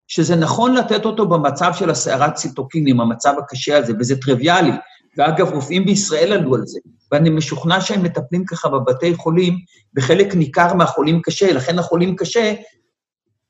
שזה 0.09 0.37
נכון 0.37 0.75
לתת 0.75 1.05
אותו 1.05 1.29
במצב 1.29 1.73
של 1.75 1.91
הסערת 1.91 2.35
ציטוקינים, 2.35 3.01
המצב 3.01 3.35
הקשה 3.39 3.79
הזה, 3.79 3.93
וזה 4.01 4.21
טריוויאלי. 4.21 4.73
ואגב, 5.19 5.53
רופאים 5.53 5.85
בישראל 5.85 6.33
עלו 6.33 6.55
על 6.55 6.67
זה, 6.67 6.79
ואני 7.13 7.31
משוכנע 7.31 7.81
שהם 7.81 8.03
מטפלים 8.03 8.45
ככה 8.45 8.69
בבתי 8.69 9.15
חולים, 9.15 9.55
בחלק 9.95 10.35
ניכר 10.35 10.75
מהחולים 10.75 11.23
קשה, 11.23 11.53
לכן 11.53 11.79
החולים 11.79 12.17
קשה, 12.17 12.55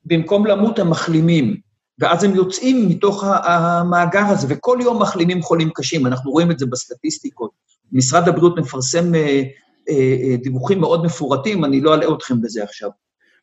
במקום 0.05 0.45
למות 0.45 0.79
הם 0.79 0.89
מחלימים. 0.89 1.57
ואז 1.99 2.23
הם 2.23 2.35
יוצאים 2.35 2.89
מתוך 2.89 3.23
המאגר 3.43 4.25
הזה, 4.25 4.47
וכל 4.49 4.77
יום 4.81 5.01
מחלימים 5.01 5.41
חולים 5.41 5.69
קשים, 5.75 6.07
אנחנו 6.07 6.31
רואים 6.31 6.51
את 6.51 6.59
זה 6.59 6.65
בסטטיסטיקות. 6.65 7.51
משרד 7.91 8.27
הבריאות 8.27 8.59
מפרסם 8.59 9.15
אה, 9.15 9.43
אה, 9.89 9.93
אה, 10.23 10.37
דיווחים 10.43 10.79
מאוד 10.79 11.05
מפורטים, 11.05 11.65
אני 11.65 11.81
לא 11.81 11.93
אלאה 11.93 12.13
אתכם 12.13 12.41
בזה 12.41 12.63
עכשיו. 12.63 12.89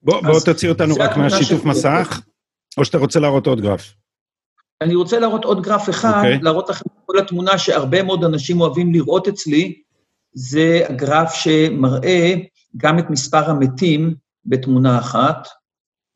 בוא, 0.02 0.20
בוא 0.20 0.40
תוציא 0.40 0.68
אותנו 0.68 0.94
רק 0.98 1.16
מהשיתוף 1.16 1.64
מסך, 1.64 2.20
או 2.78 2.84
שאתה 2.84 2.98
רוצה 2.98 3.20
להראות 3.20 3.46
עוד 3.46 3.60
גרף? 3.60 3.94
אני 4.82 4.94
רוצה 4.94 5.18
להראות 5.18 5.44
עוד 5.44 5.62
גרף 5.62 5.90
אחד, 5.90 6.12
okay. 6.12 6.16
אוקיי. 6.16 6.38
להראות 6.42 6.68
לכם 6.68 6.84
את 6.86 7.00
כל 7.06 7.18
התמונה 7.18 7.58
שהרבה 7.58 8.02
מאוד 8.02 8.24
אנשים 8.24 8.60
אוהבים 8.60 8.92
לראות 8.92 9.28
אצלי, 9.28 9.82
זה 10.32 10.86
הגרף 10.88 11.34
שמראה 11.34 12.34
גם 12.76 12.98
את 12.98 13.10
מספר 13.10 13.50
המתים 13.50 14.14
בתמונה 14.46 14.98
אחת. 14.98 15.48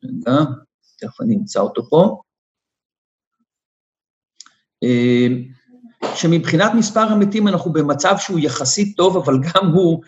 רגע, 0.03 0.41
תכף 0.99 1.21
אני 1.21 1.35
אמצא 1.35 1.59
אותו 1.59 1.89
פה. 1.89 2.21
אה, 4.83 5.27
שמבחינת 6.15 6.71
מספר 6.77 6.99
המתים 7.01 7.47
אנחנו 7.47 7.73
במצב 7.73 8.15
שהוא 8.17 8.39
יחסית 8.39 8.97
טוב, 8.97 9.17
אבל 9.17 9.33
גם 9.43 9.67
הוא, 9.67 10.03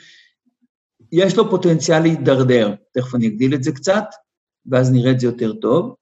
יש 1.11 1.37
לו 1.37 1.49
פוטנציאל 1.49 1.99
להידרדר. 1.99 2.75
תכף 2.91 3.15
אני 3.15 3.27
אגדיל 3.27 3.53
את 3.53 3.63
זה 3.63 3.71
קצת, 3.71 4.05
ואז 4.65 4.91
נראה 4.91 5.11
את 5.11 5.19
זה 5.19 5.27
יותר 5.27 5.53
טוב. 5.53 5.95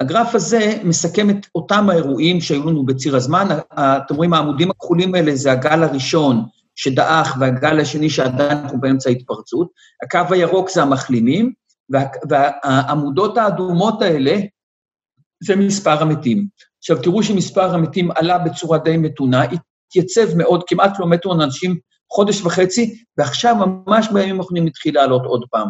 הגרף 0.00 0.34
הזה 0.34 0.80
מסכם 0.84 1.30
את 1.30 1.46
אותם 1.54 1.90
האירועים 1.90 2.40
שהיו 2.40 2.70
לנו 2.70 2.86
בציר 2.86 3.16
הזמן. 3.16 3.48
אתם 3.72 4.14
רואים, 4.14 4.34
העמודים 4.34 4.70
הכחולים 4.70 5.14
האלה 5.14 5.36
זה 5.36 5.52
הגל 5.52 5.82
הראשון 5.82 6.44
שדעך 6.76 7.36
והגל 7.40 7.80
השני 7.80 8.10
שעדיין 8.10 8.58
אנחנו 8.58 8.80
באמצע 8.80 9.10
ההתפרצות. 9.10 9.68
הקו 10.02 10.34
הירוק 10.34 10.70
זה 10.70 10.82
המחלימים, 10.82 11.52
וה, 11.90 12.04
והעמודות 12.28 13.38
האדומות 13.38 14.02
האלה 14.02 14.36
זה 15.44 15.56
מספר 15.56 16.02
המתים. 16.02 16.46
עכשיו, 16.78 17.02
תראו 17.02 17.22
שמספר 17.22 17.74
המתים 17.74 18.10
עלה 18.14 18.38
בצורה 18.38 18.78
די 18.78 18.96
מתונה, 18.96 19.42
התייצב 19.42 20.36
מאוד, 20.36 20.62
כמעט 20.66 20.98
לא 20.98 21.08
מתו 21.08 21.32
אנשים 21.32 21.78
חודש 22.12 22.42
וחצי, 22.42 23.02
ועכשיו, 23.18 23.56
ממש 23.86 24.08
בימים 24.12 24.40
האחרונים 24.40 24.66
התחיל 24.66 24.94
לעלות 24.94 25.22
עוד 25.24 25.44
פעם. 25.50 25.68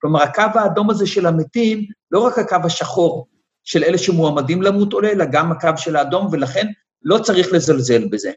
כלומר, 0.00 0.22
הקו 0.22 0.42
האדום 0.54 0.90
הזה 0.90 1.06
של 1.06 1.26
המתים, 1.26 1.84
לא 2.10 2.26
רק 2.26 2.38
הקו 2.38 2.56
השחור 2.64 3.26
של 3.64 3.84
אלה 3.84 3.98
שמועמדים 3.98 4.62
למות 4.62 4.92
עולה, 4.92 5.10
אלא 5.10 5.24
גם 5.32 5.52
הקו 5.52 5.70
של 5.76 5.96
האדום, 5.96 6.28
ולכן 6.32 6.66
לא 7.02 7.18
צריך 7.18 7.52
לזלזל 7.52 8.08
בזה. 8.08 8.32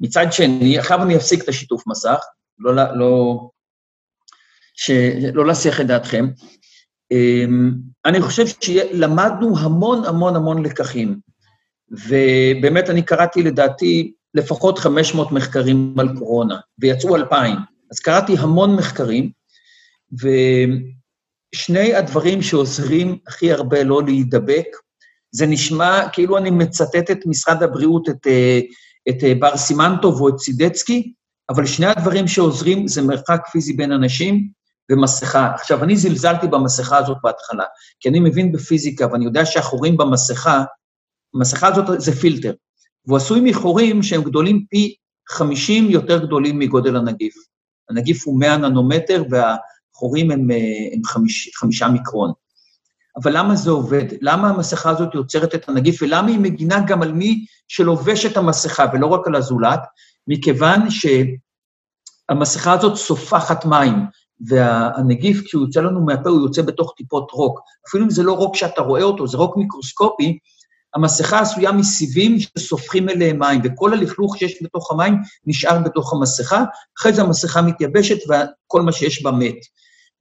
מצד 0.00 0.26
שני, 0.30 0.78
עכשיו 0.78 1.02
אני 1.02 1.16
אפסיק 1.16 1.42
את 1.42 1.48
השיתוף 1.48 1.86
מסך, 1.86 2.18
לא, 2.58 2.74
לא, 2.74 3.40
ש, 4.74 4.90
לא 5.34 5.46
להסיח 5.46 5.80
את 5.80 5.86
דעתכם. 5.86 6.26
אמ, 7.10 7.72
אני 8.04 8.20
חושב 8.20 8.46
שלמדנו 8.46 9.58
המון 9.58 10.04
המון 10.04 10.36
המון 10.36 10.62
לקחים, 10.62 11.20
ובאמת 11.90 12.90
אני 12.90 13.02
קראתי 13.02 13.42
לדעתי 13.42 14.12
לפחות 14.34 14.78
500 14.78 15.32
מחקרים 15.32 15.94
על 15.98 16.08
קורונה, 16.18 16.56
ויצאו 16.78 17.16
2,000. 17.16 17.56
אז 17.90 18.00
קראתי 18.00 18.34
המון 18.38 18.76
מחקרים, 18.76 19.30
ושני 21.54 21.94
הדברים 21.94 22.42
שעוזרים 22.42 23.18
הכי 23.26 23.52
הרבה 23.52 23.82
לא 23.82 24.02
להידבק, 24.02 24.66
זה 25.32 25.46
נשמע 25.46 26.08
כאילו 26.12 26.38
אני 26.38 26.50
מצטט 26.50 27.10
את 27.10 27.26
משרד 27.26 27.62
הבריאות, 27.62 28.08
את, 28.08 28.26
אה, 28.26 28.60
את 29.08 29.24
אה, 29.24 29.34
בר 29.34 29.56
סימנטוב 29.56 30.20
או 30.20 30.28
את 30.28 30.38
סידצקי, 30.38 31.12
אבל 31.50 31.66
שני 31.66 31.86
הדברים 31.86 32.28
שעוזרים 32.28 32.88
זה 32.88 33.02
מרחק 33.02 33.40
פיזי 33.52 33.72
בין 33.72 33.92
אנשים 33.92 34.48
ומסכה. 34.92 35.50
עכשיו, 35.54 35.84
אני 35.84 35.96
זלזלתי 35.96 36.46
במסכה 36.46 36.98
הזאת 36.98 37.16
בהתחלה, 37.22 37.64
כי 38.00 38.08
אני 38.08 38.20
מבין 38.20 38.52
בפיזיקה 38.52 39.06
ואני 39.12 39.24
יודע 39.24 39.46
שהחורים 39.46 39.96
במסכה, 39.96 40.64
המסכה 41.34 41.68
הזאת 41.68 42.00
זה 42.00 42.12
פילטר, 42.12 42.52
והוא 43.06 43.16
עשוי 43.16 43.40
מחורים 43.40 44.02
שהם 44.02 44.22
גדולים 44.22 44.64
פי 44.70 44.94
50 45.28 45.90
יותר 45.90 46.26
גדולים 46.26 46.58
מגודל 46.58 46.96
הנגיף. 46.96 47.34
הנגיף 47.90 48.26
הוא 48.26 48.40
100 48.40 48.56
ננומטר 48.56 49.22
והחורים 49.96 50.30
הם, 50.30 50.50
אה, 50.50 50.56
הם 50.92 51.04
חמיש, 51.04 51.50
חמישה 51.54 51.88
מיקרון. 51.88 52.32
אבל 53.22 53.38
למה 53.38 53.56
זה 53.56 53.70
עובד? 53.70 54.04
למה 54.20 54.48
המסכה 54.48 54.90
הזאת 54.90 55.14
יוצרת 55.14 55.54
את 55.54 55.68
הנגיף, 55.68 56.02
ולמה 56.02 56.28
היא 56.28 56.38
מגינה 56.38 56.80
גם 56.86 57.02
על 57.02 57.12
מי 57.12 57.44
שלובש 57.68 58.26
את 58.26 58.36
המסכה, 58.36 58.84
ולא 58.92 59.06
רק 59.06 59.26
על 59.26 59.34
הזולת? 59.34 59.80
מכיוון 60.28 60.80
שהמסכה 62.30 62.72
הזאת 62.72 62.96
סופחת 62.96 63.64
מים, 63.64 63.94
והנגיף, 64.48 65.42
כשהוא 65.44 65.62
יוצא 65.62 65.80
לנו 65.80 66.04
מהפה, 66.04 66.30
הוא 66.30 66.42
יוצא 66.42 66.62
בתוך 66.62 66.94
טיפות 66.96 67.30
רוק. 67.30 67.60
אפילו 67.88 68.04
אם 68.04 68.10
זה 68.10 68.22
לא 68.22 68.32
רוק 68.32 68.56
שאתה 68.56 68.82
רואה 68.82 69.02
אותו, 69.02 69.26
זה 69.26 69.36
רוק 69.36 69.56
מיקרוסקופי, 69.56 70.38
המסכה 70.94 71.40
עשויה 71.40 71.72
מסיבים 71.72 72.36
שסופחים 72.40 73.08
אליהם 73.08 73.38
מים, 73.38 73.60
וכל 73.64 73.92
הלכלוך 73.92 74.36
שיש 74.36 74.62
בתוך 74.62 74.90
המים 74.90 75.14
נשאר 75.46 75.78
בתוך 75.78 76.12
המסכה, 76.12 76.64
אחרי 76.98 77.12
זה 77.12 77.22
המסכה 77.22 77.62
מתייבשת 77.62 78.16
וכל 78.24 78.82
מה 78.82 78.92
שיש 78.92 79.22
בה 79.22 79.30
מת. 79.30 79.56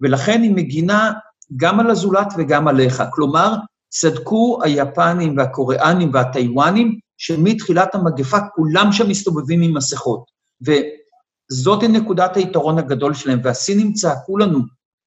ולכן 0.01 0.41
היא 0.41 0.51
מגינה 0.51 1.11
גם 1.55 1.79
על 1.79 1.89
הזולת 1.89 2.33
וגם 2.37 2.67
עליך. 2.67 3.03
כלומר, 3.11 3.55
צדקו 3.89 4.59
היפנים 4.63 5.37
והקוריאנים 5.37 6.11
והטיוואנים, 6.13 6.99
שמתחילת 7.17 7.95
המגפה 7.95 8.37
כולם 8.55 8.91
שם 8.91 9.09
מסתובבים 9.09 9.61
עם 9.61 9.77
מסכות. 9.77 10.25
וזאת 10.61 11.83
נקודת 11.83 12.37
היתרון 12.37 12.79
הגדול 12.79 13.13
שלהם. 13.13 13.39
והסינים 13.43 13.93
צעקו 13.93 14.37
לנו, 14.37 14.59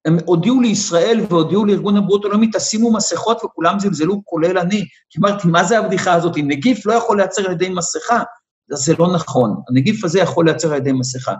הם 0.04 0.16
הודיעו 0.24 0.60
לישראל 0.60 1.20
והודיעו 1.30 1.64
לארגון 1.64 1.96
הבריאות 1.96 2.24
העולמי, 2.24 2.50
תשימו 2.52 2.92
מסכות, 2.92 3.44
וכולם 3.44 3.80
זלזלו, 3.80 4.22
כולל 4.24 4.58
אני. 4.58 4.84
כי 5.10 5.18
אמרתי, 5.18 5.48
מה 5.48 5.64
זה 5.64 5.78
הבדיחה 5.78 6.12
הזאת? 6.12 6.32
נגיף 6.36 6.86
לא 6.86 6.92
יכול 6.92 7.16
לייצר 7.16 7.46
על 7.46 7.52
ידי 7.52 7.68
מסכה, 7.68 8.22
זה 8.70 8.94
לא 8.98 9.12
נכון. 9.14 9.54
הנגיף 9.68 10.04
הזה 10.04 10.20
יכול 10.20 10.46
לייצר 10.46 10.72
על 10.72 10.76
ידי 10.76 10.92
מסכה. 10.92 11.34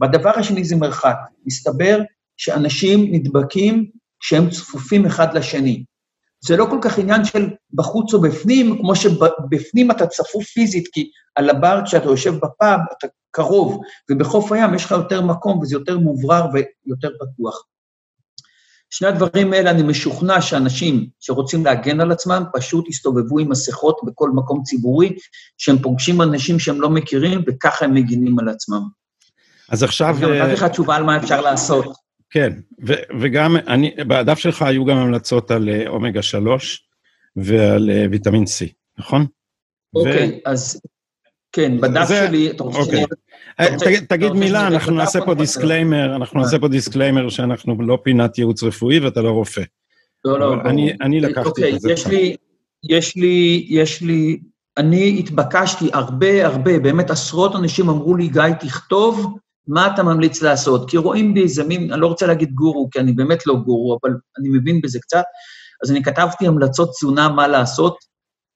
והדבר 0.00 0.30
השני 0.30 0.64
זה 0.64 0.76
מרחק. 0.76 1.16
מסתבר 1.46 2.00
שאנשים 2.36 3.08
נדבקים 3.12 3.90
כשהם 4.20 4.50
צפופים 4.50 5.06
אחד 5.06 5.36
לשני. 5.36 5.84
זה 6.46 6.56
לא 6.56 6.66
כל 6.70 6.78
כך 6.82 6.98
עניין 6.98 7.24
של 7.24 7.50
בחוץ 7.72 8.14
או 8.14 8.20
בפנים, 8.20 8.78
כמו 8.78 8.96
שבפנים 8.96 9.90
אתה 9.90 10.06
צפוף 10.06 10.44
פיזית, 10.44 10.88
כי 10.92 11.10
על 11.34 11.50
הבר 11.50 11.80
כשאתה 11.84 12.04
יושב 12.04 12.34
בפאב, 12.34 12.80
אתה 12.98 13.06
קרוב, 13.30 13.80
ובחוף 14.10 14.52
הים 14.52 14.74
יש 14.74 14.84
לך 14.84 14.90
יותר 14.90 15.22
מקום 15.22 15.58
וזה 15.58 15.74
יותר 15.74 15.98
מוברר 15.98 16.46
ויותר 16.52 17.08
פתוח. 17.20 17.62
שני 18.90 19.08
הדברים 19.08 19.52
האלה, 19.52 19.70
אני 19.70 19.82
משוכנע 19.82 20.40
שאנשים 20.40 21.06
שרוצים 21.20 21.64
להגן 21.64 22.00
על 22.00 22.12
עצמם, 22.12 22.44
פשוט 22.52 22.88
יסתובבו 22.88 23.38
עם 23.38 23.50
מסכות 23.50 24.00
בכל 24.04 24.30
מקום 24.30 24.62
ציבורי, 24.62 25.16
שהם 25.58 25.78
פוגשים 25.78 26.22
אנשים 26.22 26.58
שהם 26.58 26.80
לא 26.80 26.90
מכירים, 26.90 27.42
וככה 27.48 27.84
הם 27.84 27.94
מגינים 27.94 28.38
על 28.38 28.48
עצמם. 28.48 28.82
אז 29.68 29.82
עכשיו... 29.82 30.16
אני 30.22 30.40
נתתי 30.40 30.52
לך 30.52 30.64
תשובה 30.64 30.96
על 30.96 31.02
מה 31.02 31.16
אפשר 31.16 31.40
לעשות. 31.40 32.03
כן, 32.34 32.52
ו- 32.86 33.02
וגם, 33.20 33.56
אני, 33.56 33.94
בדף 34.08 34.38
שלך 34.38 34.62
היו 34.62 34.84
גם 34.84 34.96
המלצות 34.96 35.50
על 35.50 35.68
אה, 35.68 35.88
אומגה 35.88 36.22
3 36.22 36.88
ועל 37.36 37.90
אה, 37.90 38.06
ויטמין 38.10 38.44
C, 38.44 38.72
נכון? 38.98 39.26
אוקיי, 39.94 40.40
ו... 40.44 40.50
אז 40.50 40.80
כן, 41.52 41.80
בדף 41.80 42.08
זה, 42.08 42.26
שלי, 42.28 42.50
אתה 42.50 42.62
רוצה 42.62 42.78
אוקיי. 42.78 43.04
שאני... 43.60 43.78
תגיד, 43.78 44.04
תגיד 44.08 44.32
מילה, 44.32 44.66
אנחנו 44.66 44.92
נעשה 44.94 45.20
פה 45.24 45.34
disclaimer, 45.34 46.16
אנחנו 46.16 46.40
נעשה 46.40 46.58
פה 46.58 46.68
disclaimer 46.68 47.28
שאנחנו 47.28 47.82
לא 47.82 47.98
פינת 48.02 48.38
ייעוץ 48.38 48.62
רפואי 48.62 48.98
ואתה 48.98 49.22
לא 49.22 49.30
רופא. 49.30 49.62
לא, 50.24 50.38
לא, 50.38 50.54
אני, 50.64 50.92
אני 51.00 51.20
לקחתי 51.20 51.48
אוקיי, 51.48 51.74
את 51.74 51.80
זה. 51.80 51.92
יש 51.92 52.06
לי, 52.06 52.36
יש 52.90 53.16
לי, 53.16 53.66
יש 53.68 54.02
לי, 54.02 54.40
אני 54.76 55.16
התבקשתי 55.18 55.88
הרבה, 55.92 56.46
הרבה, 56.46 56.78
באמת 56.78 57.10
עשרות 57.10 57.56
אנשים 57.56 57.88
אמרו 57.88 58.16
לי, 58.16 58.28
גיא, 58.28 58.42
תכתוב 58.60 59.38
מה 59.68 59.94
אתה 59.94 60.02
ממליץ 60.02 60.42
לעשות? 60.42 60.90
כי 60.90 60.96
רואים 60.96 61.34
בי 61.34 61.42
איזה 61.42 61.64
מין, 61.64 61.92
אני 61.92 62.00
לא 62.00 62.06
רוצה 62.06 62.26
להגיד 62.26 62.54
גורו, 62.54 62.88
כי 62.90 63.00
אני 63.00 63.12
באמת 63.12 63.46
לא 63.46 63.54
גורו, 63.54 63.98
אבל 64.02 64.10
אני 64.38 64.48
מבין 64.48 64.80
בזה 64.80 64.98
קצת, 64.98 65.22
אז 65.84 65.90
אני 65.90 66.02
כתבתי 66.02 66.46
המלצות 66.46 66.90
תזונה 66.90 67.28
מה 67.28 67.48
לעשות 67.48 67.96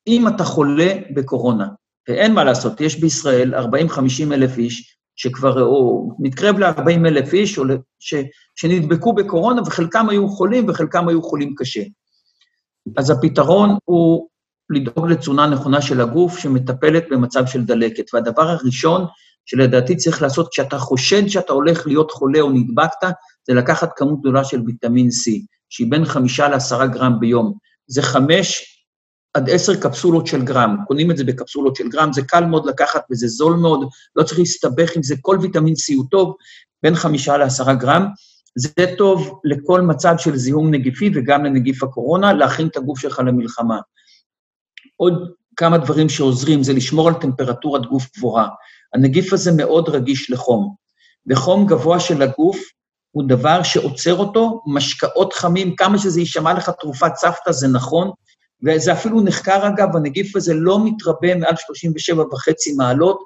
אם 0.06 0.28
אתה 0.28 0.44
חולה 0.44 0.94
בקורונה. 1.14 1.68
ואין 2.08 2.34
מה 2.34 2.44
לעשות, 2.44 2.80
יש 2.80 3.00
בישראל 3.00 3.54
40-50 3.54 4.32
אלף 4.32 4.58
איש 4.58 4.96
שכבר, 5.16 5.62
או 5.62 6.08
מתקרב 6.18 6.58
ל-40 6.58 7.06
אלף 7.06 7.32
איש, 7.32 7.58
או 7.58 7.64
ש, 7.98 8.14
שנדבקו 8.56 9.12
בקורונה, 9.12 9.62
וחלקם 9.62 10.08
היו 10.08 10.28
חולים 10.28 10.68
וחלקם 10.68 11.08
היו 11.08 11.22
חולים 11.22 11.54
קשה. 11.56 11.82
אז 12.96 13.10
הפתרון 13.10 13.76
הוא 13.84 14.28
לדאוג 14.70 15.10
לתזונה 15.10 15.46
נכונה 15.46 15.82
של 15.82 16.00
הגוף 16.00 16.38
שמטפלת 16.38 17.04
במצב 17.10 17.46
של 17.46 17.64
דלקת. 17.64 18.14
והדבר 18.14 18.42
הראשון 18.42 19.06
שלדעתי 19.50 19.96
צריך 19.96 20.22
לעשות 20.22 20.48
כשאתה 20.50 20.78
חושד 20.78 21.28
שאתה 21.28 21.52
הולך 21.52 21.86
להיות 21.86 22.10
חולה 22.10 22.40
או 22.40 22.50
נדבקת, 22.50 23.08
זה 23.46 23.54
לקחת 23.54 23.90
כמות 23.96 24.20
גדולה 24.20 24.44
של 24.44 24.60
ויטמין 24.66 25.08
C, 25.08 25.30
שהיא 25.68 25.90
בין 25.90 26.04
חמישה 26.04 26.48
לעשרה 26.48 26.86
גרם 26.86 27.20
ביום. 27.20 27.54
זה 27.86 28.02
חמש 28.02 28.64
עד 29.34 29.50
עשר 29.50 29.80
קפסולות 29.80 30.26
של 30.26 30.44
גרם, 30.44 30.76
קונים 30.86 31.10
את 31.10 31.16
זה 31.16 31.24
בקפסולות 31.24 31.76
של 31.76 31.88
גרם, 31.88 32.12
זה 32.12 32.22
קל 32.22 32.44
מאוד 32.44 32.66
לקחת 32.66 33.02
וזה 33.10 33.26
זול 33.26 33.56
מאוד, 33.56 33.88
לא 34.16 34.22
צריך 34.22 34.38
להסתבך 34.38 34.96
עם 34.96 35.02
זה, 35.02 35.14
כל 35.20 35.38
ויטמין 35.40 35.74
C 35.74 35.94
הוא 35.96 36.04
טוב, 36.10 36.34
בין 36.82 36.94
חמישה 36.94 37.36
לעשרה 37.36 37.74
גרם. 37.74 38.06
זה 38.56 38.94
טוב 38.98 39.40
לכל 39.44 39.80
מצב 39.80 40.14
של 40.18 40.36
זיהום 40.36 40.70
נגיפי 40.70 41.10
וגם 41.14 41.44
לנגיף 41.44 41.82
הקורונה, 41.82 42.32
להכין 42.32 42.66
את 42.66 42.76
הגוף 42.76 42.98
שלך 42.98 43.22
למלחמה. 43.26 43.78
עוד 44.96 45.32
כמה 45.56 45.78
דברים 45.78 46.08
שעוזרים 46.08 46.62
זה 46.62 46.72
לשמור 46.72 47.08
על 47.08 47.14
טמפרטורת 47.14 47.86
גוף 47.86 48.06
גבוהה. 48.16 48.48
הנגיף 48.94 49.32
הזה 49.32 49.52
מאוד 49.52 49.88
רגיש 49.88 50.30
לחום, 50.30 50.74
וחום 51.30 51.66
גבוה 51.66 52.00
של 52.00 52.22
הגוף 52.22 52.58
הוא 53.10 53.24
דבר 53.28 53.62
שעוצר 53.62 54.16
אותו, 54.16 54.62
משקאות 54.66 55.32
חמים, 55.32 55.76
כמה 55.76 55.98
שזה 55.98 56.20
יישמע 56.20 56.54
לך 56.54 56.70
תרופת 56.80 57.16
סבתא, 57.16 57.52
זה 57.52 57.68
נכון, 57.68 58.10
וזה 58.66 58.92
אפילו 58.92 59.20
נחקר, 59.20 59.68
אגב, 59.68 59.96
הנגיף 59.96 60.36
הזה 60.36 60.54
לא 60.54 60.84
מתרבה 60.84 61.34
מעל 61.34 61.54
37 61.56 62.24
וחצי 62.32 62.72
מעלות, 62.72 63.18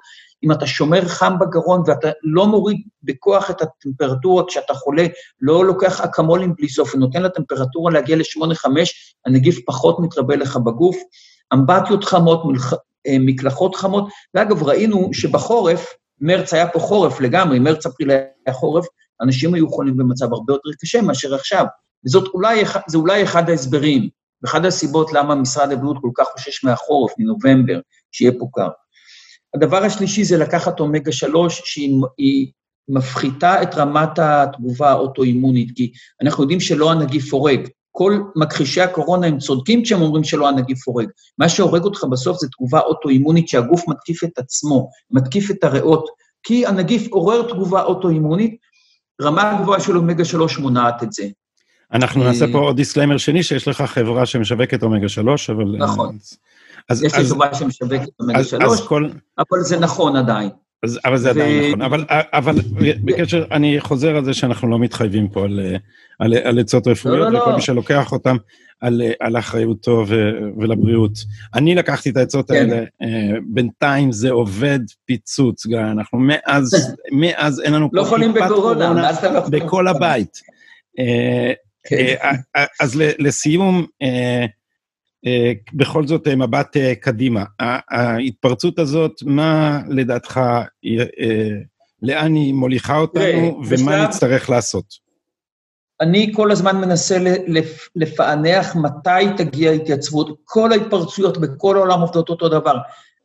אם 0.43 0.51
אתה 0.51 0.67
שומר 0.67 1.05
חם 1.05 1.39
בגרון 1.39 1.83
ואתה 1.85 2.09
לא 2.23 2.47
מוריד 2.47 2.77
בכוח 3.03 3.51
את 3.51 3.61
הטמפרטורה 3.61 4.43
כשאתה 4.47 4.73
חולה, 4.73 5.05
לא 5.41 5.65
לוקח 5.65 6.01
אקמולים 6.01 6.53
בלי 6.55 6.69
סוף 6.69 6.95
ונותן 6.95 7.23
לטמפרטורה 7.23 7.91
להגיע 7.91 8.15
ל-8-5, 8.15 8.67
הנגיף 9.25 9.59
פחות 9.65 9.99
מתרבה 9.99 10.35
לך 10.35 10.57
בגוף. 10.57 10.97
אמבטיות 11.53 12.03
חמות, 12.03 12.43
מקלחות 13.19 13.75
חמות, 13.75 14.09
ואגב, 14.33 14.63
ראינו 14.63 15.09
שבחורף, 15.13 15.93
מרץ 16.21 16.53
היה 16.53 16.67
פה 16.67 16.79
חורף 16.79 17.21
לגמרי, 17.21 17.59
מרץ-אפריל 17.59 18.11
היה 18.11 18.53
חורף, 18.53 18.85
אנשים 19.21 19.53
היו 19.53 19.69
חולים 19.69 19.97
במצב 19.97 20.33
הרבה 20.33 20.53
יותר 20.53 20.69
קשה 20.81 21.01
מאשר 21.01 21.35
עכשיו. 21.35 21.65
וזאת 22.05 22.27
אולי, 22.33 22.63
זה 22.87 22.97
אולי 22.97 23.23
אחד 23.23 23.49
ההסברים, 23.49 24.09
ואחת 24.41 24.65
הסיבות 24.65 25.13
למה 25.13 25.35
משרד 25.35 25.71
הבריאות 25.71 25.97
כל 26.01 26.09
כך 26.15 26.27
חושש 26.27 26.63
מהחורף, 26.63 27.11
מנובמבר, 27.17 27.79
שיהיה 28.11 28.31
פה 28.39 28.47
קר. 28.53 28.69
הדבר 29.55 29.83
השלישי 29.83 30.23
זה 30.23 30.37
לקחת 30.37 30.79
אומגה 30.79 31.11
3, 31.11 31.61
שהיא 31.65 32.51
מפחיתה 32.89 33.61
את 33.61 33.75
רמת 33.75 34.19
התגובה 34.19 34.89
האוטואימונית, 34.89 35.75
כי 35.75 35.91
אנחנו 36.21 36.43
יודעים 36.43 36.59
שלא 36.59 36.91
הנגיף 36.91 37.33
הורג. 37.33 37.67
כל 37.95 38.21
מכחישי 38.35 38.81
הקורונה 38.81 39.27
הם 39.27 39.37
צודקים 39.37 39.83
כשהם 39.83 40.01
אומרים 40.01 40.23
שלא 40.23 40.47
הנגיף 40.47 40.87
הורג. 40.87 41.07
מה 41.37 41.49
שהורג 41.49 41.83
אותך 41.83 42.03
בסוף 42.03 42.37
זה 42.39 42.47
תגובה 42.47 42.79
אוטואימונית 42.79 43.47
שהגוף 43.47 43.87
מתקיף 43.87 44.23
את 44.23 44.37
עצמו, 44.37 44.89
מתקיף 45.11 45.51
את 45.51 45.63
הריאות, 45.63 46.09
כי 46.43 46.67
הנגיף 46.67 47.07
עורר 47.11 47.53
תגובה 47.53 47.83
אוטואימונית, 47.83 48.57
רמה 49.21 49.59
גבוהה 49.61 49.79
של 49.79 49.97
אומגה 49.97 50.25
3 50.25 50.57
מונעת 50.57 51.03
את 51.03 51.13
זה. 51.13 51.23
אנחנו 51.93 52.23
נעשה 52.23 52.45
פה 52.51 52.57
עוד 52.57 52.75
disclaimer 52.75 53.17
שני, 53.17 53.43
שיש 53.43 53.67
לך 53.67 53.81
חברה 53.81 54.25
שמשווקת 54.25 54.83
אומגה 54.83 55.09
3, 55.09 55.49
אבל... 55.49 55.65
נכון. 55.77 56.17
אז, 56.89 57.03
יש 57.03 57.15
לי 57.15 57.25
חברה 57.25 57.55
שמשווקת 57.55 58.09
אומגה 58.19 58.43
3, 58.43 58.81
כל... 58.81 59.09
אבל 59.37 59.61
זה 59.61 59.79
נכון 59.79 60.15
עדיין. 60.15 60.49
אז, 60.83 60.99
אבל 61.05 61.17
זה 61.17 61.27
ו... 61.27 61.31
עדיין 61.31 61.67
נכון, 61.67 61.81
אבל, 61.81 62.05
אבל 62.09 62.55
בקשר, 63.03 63.45
אני 63.51 63.79
חוזר 63.79 64.15
על 64.15 64.25
זה 64.25 64.33
שאנחנו 64.33 64.69
לא 64.69 64.79
מתחייבים 64.79 65.27
פה 65.27 65.43
על, 65.43 65.59
על, 66.19 66.33
על 66.43 66.59
עצות 66.59 66.87
רפואיות, 66.87 67.19
לא, 67.19 67.31
לא, 67.31 67.39
וכל 67.39 67.49
לא. 67.49 67.55
מי 67.55 67.61
שלוקח 67.61 68.11
אותם 68.11 68.37
על, 68.81 69.01
על 69.19 69.37
אחריותו 69.37 70.05
ו, 70.07 70.31
ולבריאות. 70.57 71.11
אני 71.55 71.75
לקחתי 71.75 72.09
את 72.09 72.17
העצות 72.17 72.51
כן. 72.51 72.55
האלה, 72.55 72.83
uh, 72.83 73.07
בינתיים 73.47 74.11
זה 74.11 74.31
עובד 74.31 74.79
פיצוץ, 75.05 75.65
גיא, 75.65 75.79
אנחנו 75.79 76.19
מאז, 76.19 76.93
מאז 77.21 77.61
אין 77.61 77.73
לנו 77.73 77.89
לא 77.93 78.03
חולים 78.03 78.33
בקורונה, 78.33 79.11
לא 79.23 79.39
בכל 79.49 79.87
הבית. 79.87 80.37
Uh, 80.99 81.53
כן. 81.83 82.15
uh, 82.57 82.59
אז 82.79 82.95
לסיום, 82.95 83.85
אה, 84.01 84.45
בכל 85.73 86.07
זאת 86.07 86.27
אה, 86.27 86.35
מבט 86.35 86.77
אה, 86.77 86.95
קדימה. 86.95 87.43
ההתפרצות 87.89 88.79
הזאת, 88.79 89.11
מה 89.25 89.81
לדעתך, 89.89 90.39
לאן 92.01 92.35
היא 92.35 92.53
מוליכה 92.53 92.97
אותנו 92.97 93.61
ומה 93.69 94.07
נצטרך 94.07 94.49
לעשות? 94.49 94.85
אני 96.01 96.31
כל 96.35 96.51
הזמן 96.51 96.77
מנסה 96.81 97.17
לפענח 97.95 98.75
מתי 98.75 99.25
תגיע 99.37 99.71
התייצבות. 99.71 100.39
כל 100.43 100.71
ההתפרצויות 100.71 101.37
בכל 101.37 101.77
העולם 101.77 102.01
עובדות 102.01 102.29
אותו 102.29 102.49
דבר. 102.49 102.77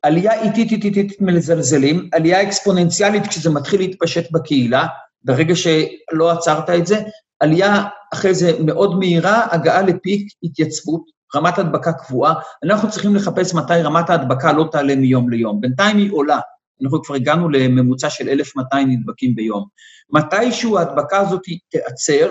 עלייה 0.02 0.42
איטית 0.42 0.70
איטית 0.70 0.96
איטית 0.96 1.20
מזלזלים, 1.20 2.08
עלייה 2.12 2.42
אקספוננציאלית 2.42 3.26
כשזה 3.26 3.50
מתחיל 3.50 3.80
להתפשט 3.80 4.30
בקהילה, 4.32 4.86
ברגע 5.24 5.54
שלא 5.56 6.30
עצרת 6.30 6.70
את 6.70 6.86
זה, 6.86 6.96
עלייה 7.40 7.84
אחרי 8.14 8.34
זה 8.34 8.52
מאוד 8.64 8.98
מהירה, 8.98 9.46
הגעה 9.50 9.82
לפיק, 9.82 10.28
התייצבות, 10.42 11.02
רמת 11.36 11.58
הדבקה 11.58 11.92
קבועה, 11.92 12.34
אנחנו 12.64 12.90
צריכים 12.90 13.14
לחפש 13.14 13.54
מתי 13.54 13.82
רמת 13.82 14.10
ההדבקה 14.10 14.52
לא 14.52 14.68
תעלה 14.72 14.96
מיום 14.96 15.30
ליום. 15.30 15.60
בינתיים 15.60 15.96
היא 15.96 16.12
עולה. 16.12 16.40
אנחנו 16.82 17.02
כבר 17.02 17.14
הגענו 17.14 17.48
לממוצע 17.48 18.10
של 18.10 18.28
1,200 18.28 18.90
נדבקים 18.90 19.34
ביום. 19.34 19.66
מתישהו 20.10 20.78
ההדבקה 20.78 21.18
הזאת 21.18 21.42
תיעצר, 21.70 22.30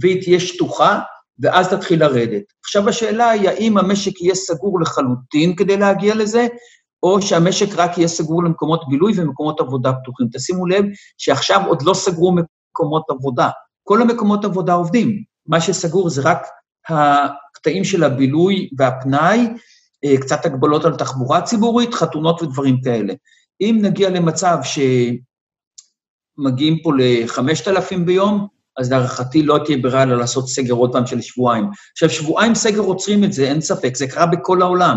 והיא 0.00 0.22
תהיה 0.22 0.40
שטוחה, 0.40 1.00
ואז 1.38 1.68
תתחיל 1.68 2.00
לרדת. 2.00 2.42
עכשיו 2.64 2.88
השאלה 2.88 3.30
היא, 3.30 3.48
האם 3.48 3.78
המשק 3.78 4.20
יהיה 4.20 4.34
סגור 4.34 4.80
לחלוטין 4.80 5.56
כדי 5.56 5.76
להגיע 5.76 6.14
לזה, 6.14 6.46
או 7.02 7.22
שהמשק 7.22 7.68
רק 7.76 7.98
יהיה 7.98 8.08
סגור 8.08 8.44
למקומות 8.44 8.84
בילוי 8.88 9.12
ומקומות 9.16 9.60
עבודה 9.60 9.92
פתוחים. 9.92 10.28
תשימו 10.32 10.66
לב 10.66 10.84
שעכשיו 11.18 11.66
עוד 11.66 11.82
לא 11.82 11.94
סגרו 11.94 12.32
מקומות 12.32 13.02
עבודה. 13.10 13.48
כל 13.82 14.02
המקומות 14.02 14.44
עבודה 14.44 14.72
עובדים. 14.72 15.22
מה 15.46 15.60
שסגור 15.60 16.10
זה 16.10 16.22
רק 16.24 16.46
הקטעים 17.58 17.84
של 17.84 18.04
הבילוי 18.04 18.68
והפנאי, 18.78 19.48
אה, 20.04 20.20
קצת 20.20 20.44
הגבלות 20.46 20.84
על 20.84 20.96
תחבורה 20.96 21.42
ציבורית, 21.42 21.94
חתונות 21.94 22.42
ודברים 22.42 22.80
כאלה. 22.82 23.14
אם 23.60 23.78
נגיע 23.82 24.10
למצב 24.10 24.58
שמגיעים 26.38 26.78
פה 26.82 26.92
ל-5,000 26.98 27.98
ביום, 28.06 28.46
אז 28.78 28.90
להערכתי 28.90 29.42
לא 29.42 29.58
תהיה 29.64 29.78
ברירה 29.78 30.02
אלא 30.02 30.16
לעשות 30.16 30.48
סגר 30.48 30.74
עוד 30.74 30.92
פעם 30.92 31.06
של 31.06 31.20
שבועיים. 31.20 31.64
עכשיו, 31.92 32.10
שבועיים 32.10 32.54
סגר 32.54 32.80
עוצרים 32.80 33.24
את 33.24 33.32
זה, 33.32 33.48
אין 33.48 33.60
ספק, 33.60 33.96
זה 33.96 34.06
קרה 34.06 34.26
בכל 34.26 34.62
העולם, 34.62 34.96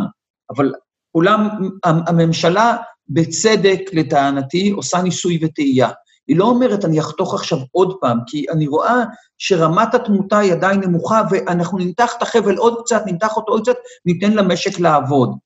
אבל 0.55 0.71
אולם, 1.15 1.47
הממשלה, 1.83 2.77
בצדק, 3.09 3.79
לטענתי, 3.93 4.69
עושה 4.69 5.01
ניסוי 5.01 5.39
וטעייה. 5.41 5.89
היא 6.31 6.37
לא 6.37 6.45
אומרת, 6.45 6.85
אני 6.85 6.99
אחתוך 6.99 7.33
עכשיו 7.33 7.57
עוד 7.71 7.97
פעם, 8.01 8.17
כי 8.27 8.45
אני 8.49 8.67
רואה 8.67 9.03
שרמת 9.37 9.93
התמותה 9.93 10.37
היא 10.37 10.53
עדיין 10.53 10.79
נמוכה, 10.79 11.21
ואנחנו 11.31 11.77
נמתח 11.77 12.13
את 12.17 12.21
החבל 12.21 12.57
עוד 12.57 12.81
קצת, 12.85 13.03
נמתח 13.05 13.37
אותו 13.37 13.51
עוד 13.51 13.61
קצת, 13.61 13.75
ניתן 14.05 14.31
למשק 14.31 14.79
לעבוד. 14.79 15.37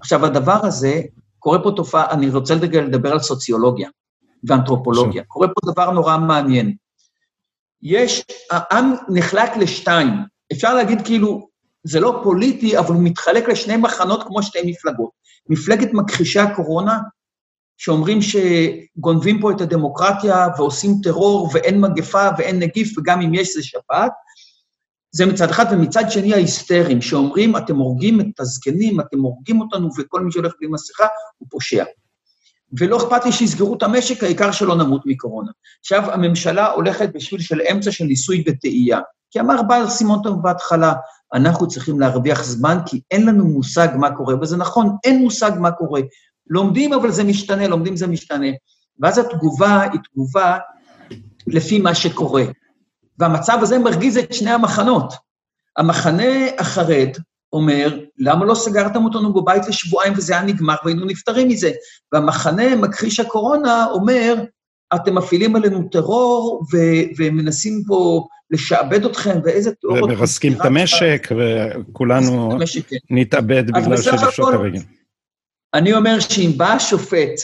עכשיו, 0.00 0.26
הדבר 0.26 0.66
הזה, 0.66 1.00
קורה 1.38 1.62
פה 1.62 1.70
תופעה, 1.76 2.10
אני 2.10 2.30
רוצה 2.30 2.54
לדבר 2.54 3.12
על 3.12 3.18
סוציולוגיה 3.18 3.88
ואנתרופולוגיה. 4.44 5.24
קורה 5.24 5.48
פה 5.48 5.72
דבר 5.72 5.90
נורא 5.90 6.18
מעניין. 6.18 6.74
יש, 7.82 8.24
העם 8.50 8.94
נחלק 9.08 9.56
לשתיים. 9.56 10.10
אפשר 10.52 10.74
להגיד 10.74 10.98
כאילו, 11.04 11.48
זה 11.84 12.00
לא 12.00 12.20
פוליטי, 12.22 12.78
אבל 12.78 12.94
הוא 12.94 13.02
מתחלק 13.02 13.48
לשני 13.48 13.76
מחנות 13.76 14.22
כמו 14.22 14.42
שתי 14.42 14.58
מפלגות. 14.64 15.10
מפלגת 15.48 15.88
מכחישי 15.92 16.40
הקורונה, 16.40 16.98
שאומרים 17.82 18.18
שגונבים 18.22 19.40
פה 19.40 19.50
את 19.50 19.60
הדמוקרטיה 19.60 20.48
ועושים 20.58 20.94
טרור 21.02 21.50
ואין 21.52 21.80
מגפה 21.80 22.28
ואין 22.38 22.58
נגיף, 22.58 22.98
וגם 22.98 23.20
אם 23.20 23.34
יש 23.34 23.54
זה 23.54 23.62
שפעת. 23.62 24.12
זה 25.12 25.26
מצד 25.26 25.50
אחד, 25.50 25.64
ומצד 25.72 26.10
שני 26.10 26.34
ההיסטריים, 26.34 27.02
שאומרים, 27.02 27.56
אתם 27.56 27.76
הורגים 27.76 28.20
את 28.20 28.40
הזקנים, 28.40 29.00
אתם 29.00 29.20
הורגים 29.20 29.60
אותנו, 29.60 29.88
וכל 29.98 30.20
מי 30.20 30.32
שהולך 30.32 30.52
בלי 30.60 30.68
מסכה 30.70 31.06
הוא 31.38 31.48
פושע. 31.50 31.84
ולא 32.78 32.96
אכפת 32.96 33.24
לי 33.24 33.32
שיסגרו 33.32 33.74
את 33.74 33.82
המשק, 33.82 34.22
העיקר 34.24 34.52
שלא 34.52 34.76
נמות 34.76 35.02
מקורונה. 35.06 35.50
עכשיו, 35.80 36.10
הממשלה 36.10 36.70
הולכת 36.70 37.10
בשביל 37.14 37.40
של 37.40 37.60
אמצע 37.72 37.92
של 37.92 38.04
ניסוי 38.04 38.44
וטעייה. 38.48 39.00
כי 39.30 39.40
אמר 39.40 39.62
בעל 39.62 39.90
סימונטון 39.90 40.42
בהתחלה, 40.42 40.92
אנחנו 41.34 41.68
צריכים 41.68 42.00
להרוויח 42.00 42.44
זמן, 42.44 42.78
כי 42.86 43.00
אין 43.10 43.26
לנו 43.26 43.44
מושג 43.44 43.88
מה 43.96 44.16
קורה, 44.16 44.34
וזה 44.40 44.56
נכון, 44.56 44.96
אין 45.04 45.22
מושג 45.22 45.50
מה 45.58 45.70
קורה. 45.70 46.00
לומדים, 46.50 46.92
אבל 46.92 47.10
זה 47.10 47.24
משתנה, 47.24 47.68
לומדים 47.68 47.96
זה 47.96 48.06
משתנה. 48.06 48.46
ואז 49.00 49.18
התגובה 49.18 49.82
היא 49.82 50.00
תגובה 50.12 50.58
לפי 51.46 51.78
מה 51.78 51.94
שקורה. 51.94 52.44
והמצב 53.18 53.58
הזה 53.62 53.78
מרגיז 53.78 54.18
את 54.18 54.34
שני 54.34 54.50
המחנות. 54.50 55.14
המחנה 55.76 56.46
החרד 56.58 57.08
אומר, 57.52 57.98
למה 58.18 58.44
לא 58.44 58.54
סגרתם 58.54 59.04
אותנו 59.04 59.34
בבית 59.34 59.68
לשבועיים 59.68 60.12
וזה 60.16 60.32
היה 60.32 60.42
נגמר 60.42 60.74
והיינו 60.84 61.04
נפטרים 61.06 61.48
מזה? 61.48 61.70
והמחנה 62.12 62.76
מכחיש 62.76 63.20
הקורונה 63.20 63.86
אומר, 63.90 64.34
אתם 64.94 65.14
מפעילים 65.14 65.56
עלינו 65.56 65.88
טרור 65.88 66.64
ו- 66.72 67.02
ומנסים 67.18 67.82
פה 67.86 68.26
לשעבד 68.50 69.04
אתכם, 69.04 69.38
ואיזה 69.44 69.72
תיאוריות... 69.74 70.10
ומרסקים 70.10 70.52
את 70.52 70.64
המשק, 70.64 71.28
וכולנו 71.30 72.58
כן. 72.88 72.96
נתאבד 73.10 73.70
בגלל 73.70 73.96
שלפשוט 73.96 74.54
הרגל. 74.54 74.80
אני 75.74 75.92
אומר 75.94 76.20
שאם 76.20 76.52
בא 76.56 76.72
השופט 76.72 77.40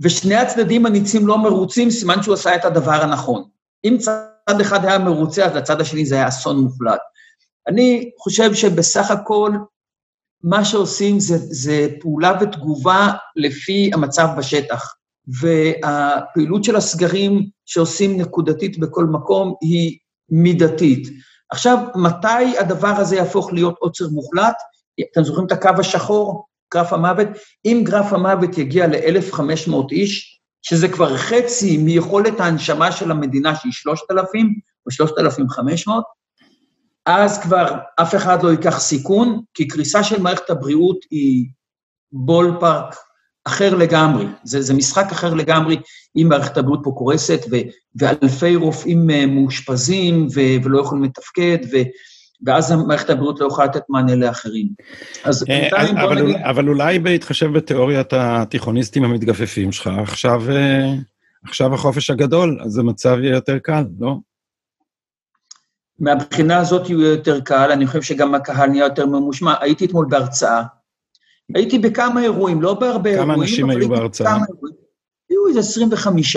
ושני 0.00 0.34
הצדדים 0.34 0.86
הניצים 0.86 1.26
לא 1.26 1.38
מרוצים, 1.38 1.90
סימן 1.90 2.22
שהוא 2.22 2.34
עשה 2.34 2.56
את 2.56 2.64
הדבר 2.64 3.02
הנכון. 3.02 3.44
אם 3.84 3.96
צד 4.00 4.60
אחד 4.60 4.84
היה 4.84 4.98
מרוצה, 4.98 5.44
אז 5.44 5.56
לצד 5.56 5.80
השני 5.80 6.06
זה 6.06 6.14
היה 6.14 6.28
אסון 6.28 6.60
מוחלט. 6.60 7.00
אני 7.68 8.10
חושב 8.18 8.54
שבסך 8.54 9.10
הכל, 9.10 9.52
מה 10.42 10.64
שעושים 10.64 11.20
זה, 11.20 11.36
זה 11.38 11.88
פעולה 12.00 12.32
ותגובה 12.40 13.12
לפי 13.36 13.90
המצב 13.94 14.28
בשטח. 14.38 14.94
והפעילות 15.40 16.64
של 16.64 16.76
הסגרים 16.76 17.48
שעושים 17.66 18.20
נקודתית 18.20 18.78
בכל 18.78 19.04
מקום 19.04 19.54
היא 19.60 19.98
מידתית. 20.28 21.08
עכשיו, 21.50 21.78
מתי 21.94 22.58
הדבר 22.58 22.88
הזה 22.88 23.16
יהפוך 23.16 23.52
להיות 23.52 23.74
עוצר 23.78 24.08
מוחלט? 24.08 24.56
אתם 25.12 25.24
זוכרים 25.24 25.46
את 25.46 25.52
הקו 25.52 25.70
השחור? 25.78 26.46
גרף 26.74 26.92
המוות, 26.92 27.28
אם 27.64 27.80
גרף 27.84 28.12
המוות 28.12 28.58
יגיע 28.58 28.86
ל-1,500 28.86 29.74
איש, 29.92 30.40
שזה 30.62 30.88
כבר 30.88 31.16
חצי 31.16 31.76
מיכולת 31.76 32.40
ההנשמה 32.40 32.92
של 32.92 33.10
המדינה, 33.10 33.56
שהיא 33.56 33.72
3,000 33.72 34.54
או 34.86 34.90
3,500, 34.90 36.04
אז 37.06 37.42
כבר 37.42 37.74
אף 37.96 38.14
אחד 38.14 38.42
לא 38.42 38.50
ייקח 38.50 38.78
סיכון, 38.78 39.42
כי 39.54 39.68
קריסה 39.68 40.04
של 40.04 40.22
מערכת 40.22 40.50
הבריאות 40.50 40.98
היא 41.10 41.46
בול 42.12 42.56
פארק 42.60 42.96
אחר 43.44 43.74
לגמרי. 43.74 44.26
זה, 44.44 44.62
זה 44.62 44.74
משחק 44.74 45.12
אחר 45.12 45.34
לגמרי, 45.34 45.76
אם 46.16 46.26
מערכת 46.28 46.56
הבריאות 46.56 46.80
פה 46.84 46.92
קורסת, 46.96 47.40
ו, 47.50 47.56
ואלפי 47.96 48.56
רופאים 48.56 49.10
אה, 49.10 49.26
מאושפזים 49.26 50.26
ולא 50.64 50.80
יכולים 50.80 51.04
לתפקד, 51.04 51.58
ו, 51.72 51.76
ואז 52.46 52.72
מערכת 52.72 53.10
הבריאות 53.10 53.40
לא 53.40 53.46
יכולה 53.46 53.66
לתת 53.66 53.82
מענה 53.88 54.14
לאחרים. 54.14 54.68
אז 55.24 55.44
אה, 55.50 55.60
בינתיים 55.60 55.96
בוא 55.96 56.14
נגיד... 56.14 56.36
אבל 56.36 56.68
אולי 56.68 56.98
בהתחשב 56.98 57.52
בתיאוריית 57.52 58.12
התיכוניסטים 58.12 59.04
המתגפפים 59.04 59.72
שלך, 59.72 59.90
עכשיו, 60.02 60.50
אה, 60.50 60.94
עכשיו 61.44 61.74
החופש 61.74 62.10
הגדול, 62.10 62.58
אז 62.64 62.78
המצב 62.78 63.18
יהיה 63.20 63.34
יותר 63.34 63.58
קל, 63.58 63.84
לא? 64.00 64.16
מהבחינה 65.98 66.58
הזאת 66.58 66.90
יהיה 66.90 67.08
יותר 67.08 67.40
קל, 67.40 67.70
אני 67.72 67.86
חושב 67.86 68.02
שגם 68.02 68.34
הקהל 68.34 68.70
נהיה 68.70 68.84
יותר 68.84 69.06
ממושמע. 69.06 69.54
הייתי 69.60 69.84
אתמול 69.84 70.06
בהרצאה, 70.10 70.62
הייתי 71.54 71.78
בכמה 71.78 72.22
אירועים, 72.22 72.62
לא 72.62 72.74
בהרבה 72.74 73.10
אירועים, 73.10 73.32
כמה 73.32 73.42
אנשים 73.42 73.70
היו 73.70 73.88
בהרצאה? 73.88 74.36
היו 75.30 75.48
איזה 75.48 75.60
25, 75.60 76.36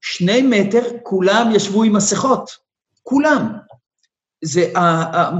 שני 0.00 0.42
מטר, 0.42 0.82
כולם 1.02 1.50
ישבו 1.54 1.82
עם 1.82 1.96
מסכות, 1.96 2.50
כולם. 3.02 3.52
זה, 4.44 4.72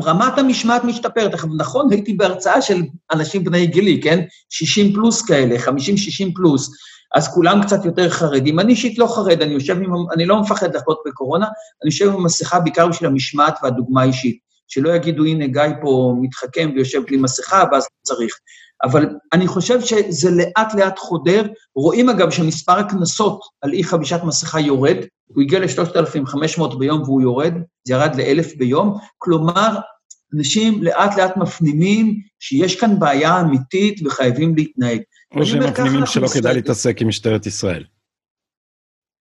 רמת 0.04 0.38
המשמעת 0.38 0.84
משתפרת. 0.84 1.34
נכון, 1.56 1.88
הייתי 1.90 2.12
בהרצאה 2.12 2.62
של 2.62 2.82
אנשים 3.12 3.44
בני 3.44 3.66
גילי, 3.66 4.00
כן? 4.02 4.24
60 4.50 4.92
פלוס 4.92 5.22
כאלה, 5.22 5.56
50-60 5.56 5.68
פלוס. 6.34 6.70
אז 7.14 7.34
כולם 7.34 7.62
קצת 7.62 7.84
יותר 7.84 8.10
חרדים. 8.10 8.60
אני 8.60 8.72
אישית 8.72 8.98
לא 8.98 9.06
חרד, 9.06 9.42
אני 9.42 9.54
יושב 9.54 9.76
עם, 9.76 9.92
אני 10.14 10.26
לא 10.26 10.40
מפחד 10.40 10.76
לחלות 10.76 10.98
בקורונה, 11.06 11.46
אני 11.46 11.90
יושב 11.90 12.12
עם 12.12 12.24
מסכה 12.24 12.60
בעיקר 12.60 12.88
בשביל 12.88 13.10
המשמעת 13.10 13.58
והדוגמה 13.62 14.02
האישית. 14.02 14.45
שלא 14.68 14.90
יגידו, 14.90 15.24
הנה, 15.24 15.46
גיא 15.46 15.62
פה 15.82 16.14
מתחכם 16.20 16.70
ויושב 16.74 17.02
בלי 17.06 17.16
מסכה, 17.16 17.64
ואז 17.72 17.86
צריך. 18.02 18.38
אבל 18.82 19.08
אני 19.32 19.46
חושב 19.46 19.80
שזה 19.80 20.30
לאט-לאט 20.30 20.98
חודר. 20.98 21.46
רואים, 21.76 22.08
אגב, 22.08 22.30
שמספר 22.30 22.78
הקנסות 22.78 23.40
על 23.60 23.72
אי 23.72 23.84
חבישת 23.84 24.20
מסכה 24.24 24.60
יורד, 24.60 24.96
הוא 25.26 25.42
הגיע 25.42 25.58
ל-3,500 25.58 26.78
ביום 26.78 27.02
והוא 27.02 27.22
יורד, 27.22 27.54
זה 27.84 27.94
ירד 27.94 28.14
ל-1,000 28.14 28.58
ביום. 28.58 28.98
כלומר, 29.18 29.78
אנשים 30.34 30.82
לאט-לאט 30.82 31.36
מפנימים 31.36 32.20
שיש 32.40 32.80
כאן 32.80 32.98
בעיה 32.98 33.40
אמיתית 33.40 34.06
וחייבים 34.06 34.56
להתנהג. 34.56 35.00
או 35.36 35.46
שהם 35.46 35.62
מפנימים 35.62 36.06
שלא 36.06 36.28
כדאי 36.28 36.54
להתעסק 36.54 37.00
עם 37.00 37.08
משטרת 37.08 37.46
ישראל. 37.46 37.84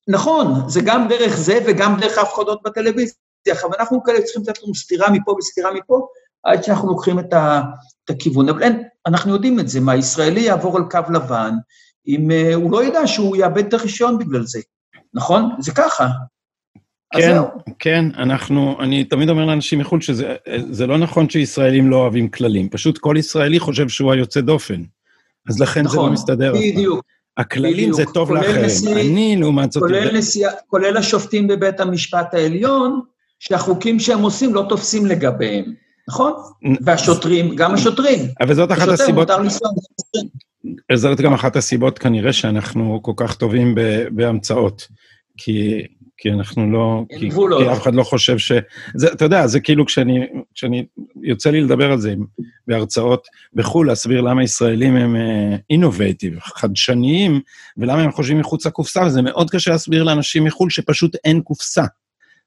נכון, 0.08 0.70
זה 0.70 0.82
גם 0.86 1.08
דרך 1.08 1.38
זה 1.38 1.60
וגם 1.68 2.00
דרך 2.00 2.18
ההפחדות 2.18 2.60
בטלוויזיה. 2.66 3.16
אבל 3.52 3.76
אנחנו 3.80 4.04
כאלה 4.04 4.22
צריכים 4.22 4.42
לתת 4.42 4.64
לנו 4.64 4.76
סטירה 4.76 5.12
מפה 5.12 5.32
וסטירה 5.32 5.74
מפה, 5.74 6.08
עד 6.44 6.64
שאנחנו 6.64 6.88
לוקחים 6.88 7.20
את, 7.20 7.34
ה, 7.34 7.62
את 8.06 8.10
הכיוון. 8.10 8.50
אבל 8.50 8.64
אין, 8.64 8.84
אנחנו 9.06 9.34
יודעים 9.34 9.60
את 9.60 9.68
זה, 9.68 9.80
מה 9.80 9.96
ישראלי 9.96 10.42
יעבור 10.42 10.78
על 10.78 10.84
קו 10.92 11.00
לבן, 11.14 11.54
אם 12.08 12.32
uh, 12.32 12.56
הוא 12.56 12.72
לא 12.72 12.84
ידע 12.84 13.08
שהוא 13.08 13.36
יאבד 13.36 13.66
את 13.66 13.74
הרישיון 13.74 14.18
בגלל 14.18 14.44
זה, 14.44 14.60
נכון? 15.14 15.50
זה 15.60 15.72
ככה. 15.72 16.08
כן, 17.14 17.42
כן, 17.80 18.06
אנחנו, 18.18 18.78
אני 18.80 19.04
תמיד 19.04 19.30
אומר 19.30 19.46
לאנשים 19.46 19.80
מחו"ל 19.80 20.02
שזה 20.02 20.88
לא 20.88 20.98
נכון 20.98 21.30
שישראלים 21.30 21.90
לא 21.90 21.96
אוהבים 21.96 22.30
כללים, 22.30 22.70
פשוט 22.70 22.98
כל 22.98 23.16
ישראלי 23.18 23.60
חושב 23.60 23.90
שהוא 23.90 24.12
היוצא 24.12 24.42
דופן. 24.42 24.84
אז 25.50 25.60
לכן 25.60 25.82
נכון, 25.82 25.92
זה 25.92 25.98
לא 25.98 26.04
נכון, 26.04 26.14
מסתדר. 26.14 26.54
בדיוק. 26.54 27.06
הכללים 27.38 27.74
בדיוק. 27.74 27.94
זה 27.94 28.04
טוב 28.14 28.32
לאחרים. 28.32 28.98
אני, 28.98 29.36
לעומת 29.40 29.72
זאת... 29.72 29.84
כולל, 29.84 30.18
נשיא, 30.18 30.48
כולל 30.68 30.98
השופטים 30.98 31.48
בבית 31.48 31.80
המשפט 31.80 32.34
העליון, 32.34 33.02
שהחוקים 33.40 34.00
שהם 34.00 34.22
עושים 34.22 34.54
לא 34.54 34.66
תופסים 34.70 35.06
לגביהם, 35.06 35.74
נכון? 36.10 36.34
והשוטרים, 36.82 37.56
גם 37.56 37.74
השוטרים. 37.74 38.20
אבל 38.42 38.54
זאת 38.54 38.72
אחת 38.72 38.88
הסיבות... 38.88 39.30
זאת 40.94 41.22
גם 41.22 41.34
אחת 41.34 41.56
הסיבות 41.56 42.00
כנראה 42.00 42.34
שאנחנו 42.34 43.00
כל 43.04 43.14
כך 43.16 43.36
טובים 43.36 43.76
בהמצאות. 44.12 44.88
כי 45.38 45.86
כי 46.18 46.32
אנחנו 46.32 46.72
לא... 46.72 47.04
כי, 47.10 47.32
כי 47.32 47.72
אף 47.72 47.82
אחד 47.82 47.96
לא 47.96 48.04
חושב 48.04 48.38
ש... 48.38 48.52
זה, 48.96 49.08
אתה 49.14 49.26
יודע, 49.26 49.48
זה 49.48 49.60
כאילו 49.60 49.86
כשאני, 49.86 50.20
כשאני... 50.54 50.86
יוצא 51.24 51.50
לי 51.50 51.62
לדבר 51.62 51.92
על 51.92 52.00
זה 52.00 52.14
בהרצאות 52.68 53.28
בחו"ל, 53.54 53.88
להסביר 53.88 54.22
למה 54.22 54.44
ישראלים 54.44 54.96
הם 54.96 55.16
אינובייטיב, 55.70 56.38
uh, 56.38 56.42
חדשניים, 56.42 57.42
ולמה 57.78 58.02
הם 58.02 58.12
חושבים 58.12 58.40
מחוץ 58.40 58.66
לקופסה, 58.66 59.04
וזה 59.04 59.22
מאוד 59.22 59.50
קשה 59.50 59.72
להסביר 59.72 60.04
לאנשים 60.04 60.44
מחו"ל 60.44 60.70
שפשוט 60.70 61.16
אין 61.24 61.42
קופסה. 61.42 61.86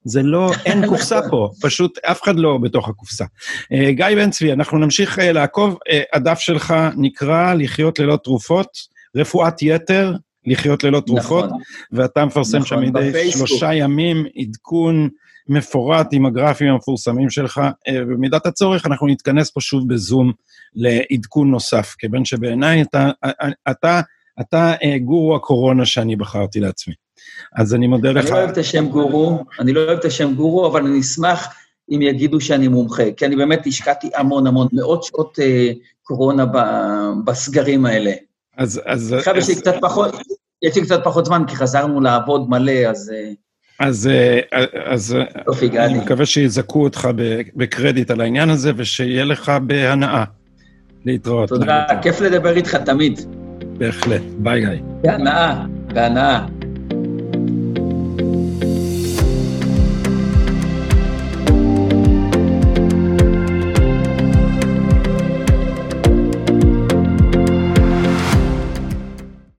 זה 0.09 0.23
לא, 0.23 0.51
אין 0.67 0.87
קופסה 0.89 1.21
פה, 1.31 1.51
פשוט 1.61 1.99
אף 1.99 2.23
אחד 2.23 2.37
לא 2.37 2.59
בתוך 2.63 2.89
הקופסה. 2.89 3.25
Uh, 3.25 3.91
גיא 3.91 4.07
בן 4.07 4.31
צבי, 4.31 4.53
אנחנו 4.53 4.79
נמשיך 4.79 5.19
uh, 5.19 5.23
לעקוב. 5.23 5.75
Uh, 5.75 5.93
הדף 6.13 6.39
שלך 6.39 6.75
נקרא 6.97 7.55
לחיות 7.55 7.99
ללא 7.99 8.17
תרופות, 8.17 8.69
רפואת 9.17 9.63
יתר, 9.63 10.15
לחיות 10.47 10.85
ללא 10.85 11.01
תרופות, 11.07 11.45
נכון, 11.45 11.61
ואתה 11.93 12.25
מפרסם 12.25 12.59
נכון, 12.59 12.69
שם 12.69 12.81
מדי 12.81 13.09
בפייסבוק. 13.09 13.47
שלושה 13.47 13.75
ימים 13.75 14.27
עדכון 14.37 15.09
מפורט 15.49 16.09
עם 16.13 16.27
הגרפים 16.27 16.69
המפורסמים 16.69 17.31
שלך. 17.31 17.61
אה, 17.89 18.05
במידת 18.05 18.47
הצורך 18.47 18.87
אנחנו 18.87 19.07
נתכנס 19.07 19.51
פה 19.51 19.61
שוב 19.61 19.89
בזום 19.89 20.33
לעדכון 20.75 21.51
נוסף, 21.51 21.95
כיוון 21.99 22.25
שבעיניי 22.25 22.83
אתה, 22.83 23.11
אה, 23.25 23.31
אה, 23.43 23.49
אתה, 23.71 24.01
אתה, 24.41 24.73
אתה 24.75 24.75
גורו 25.05 25.37
הקורונה 25.37 25.87
שאני 25.87 26.17
בחרתי 26.17 26.61
לעצמי. 26.61 26.95
אז 27.57 27.75
אני 27.75 27.87
מודה 27.87 28.13
לך. 28.13 28.25
אני 28.25 28.31
לא 28.31 28.37
אוהב 28.37 28.51
את 28.51 28.59
השם 28.59 28.89
גורו, 28.89 29.45
אני 29.61 29.73
לא 29.73 29.81
אוהב 29.81 29.99
את 29.99 30.05
השם 30.05 30.35
גורו, 30.35 30.67
אבל 30.67 30.87
אני 30.87 31.01
אשמח 31.01 31.49
אם 31.91 32.03
יגידו 32.03 32.41
שאני 32.41 32.69
מומחה, 32.69 33.13
כי 33.17 33.27
אני 33.27 33.37
באמת 33.37 33.67
השקעתי 33.67 34.11
המון 34.15 34.47
המון, 34.47 34.69
מאות 34.73 35.05
שעות 35.05 35.39
אה, 35.43 35.71
קורונה 36.03 36.45
בסגרים 37.25 37.87
האלה. 37.87 38.13
אז... 38.57 38.81
אז... 38.87 39.13
עכשיו 39.13 39.37
יש 39.37 39.49
לי 39.49 39.55
קצת 39.55 39.75
פחות, 39.81 40.15
יש 40.63 40.77
לי 40.77 40.83
קצת 40.83 41.01
פחות 41.05 41.27
זמן, 41.27 41.43
כי 41.47 41.57
חזרנו 41.57 42.01
לעבוד 42.01 42.51
מלא, 42.51 42.73
אז... 42.73 43.13
אה, 43.15 43.33
אז, 43.81 44.07
אה, 44.07 44.65
אז 44.85 45.17
אני 45.63 45.99
מקווה 45.99 46.27
שיזכו 46.27 46.83
אותך 46.83 47.09
בקרדיט 47.57 48.11
על 48.11 48.21
העניין 48.21 48.51
הזה, 48.51 48.73
ושיהיה 48.77 49.25
לך 49.25 49.53
בהנאה 49.67 50.25
להתראות. 51.05 51.49
תודה, 51.49 51.85
כיף 52.03 52.21
לדבר 52.21 52.57
איתך 52.57 52.75
תמיד. 52.75 53.21
בהחלט. 53.79 54.23
ביי, 54.39 54.61
גיא. 54.61 54.83
בהנאה, 55.03 55.65
בהנאה. 55.95 56.47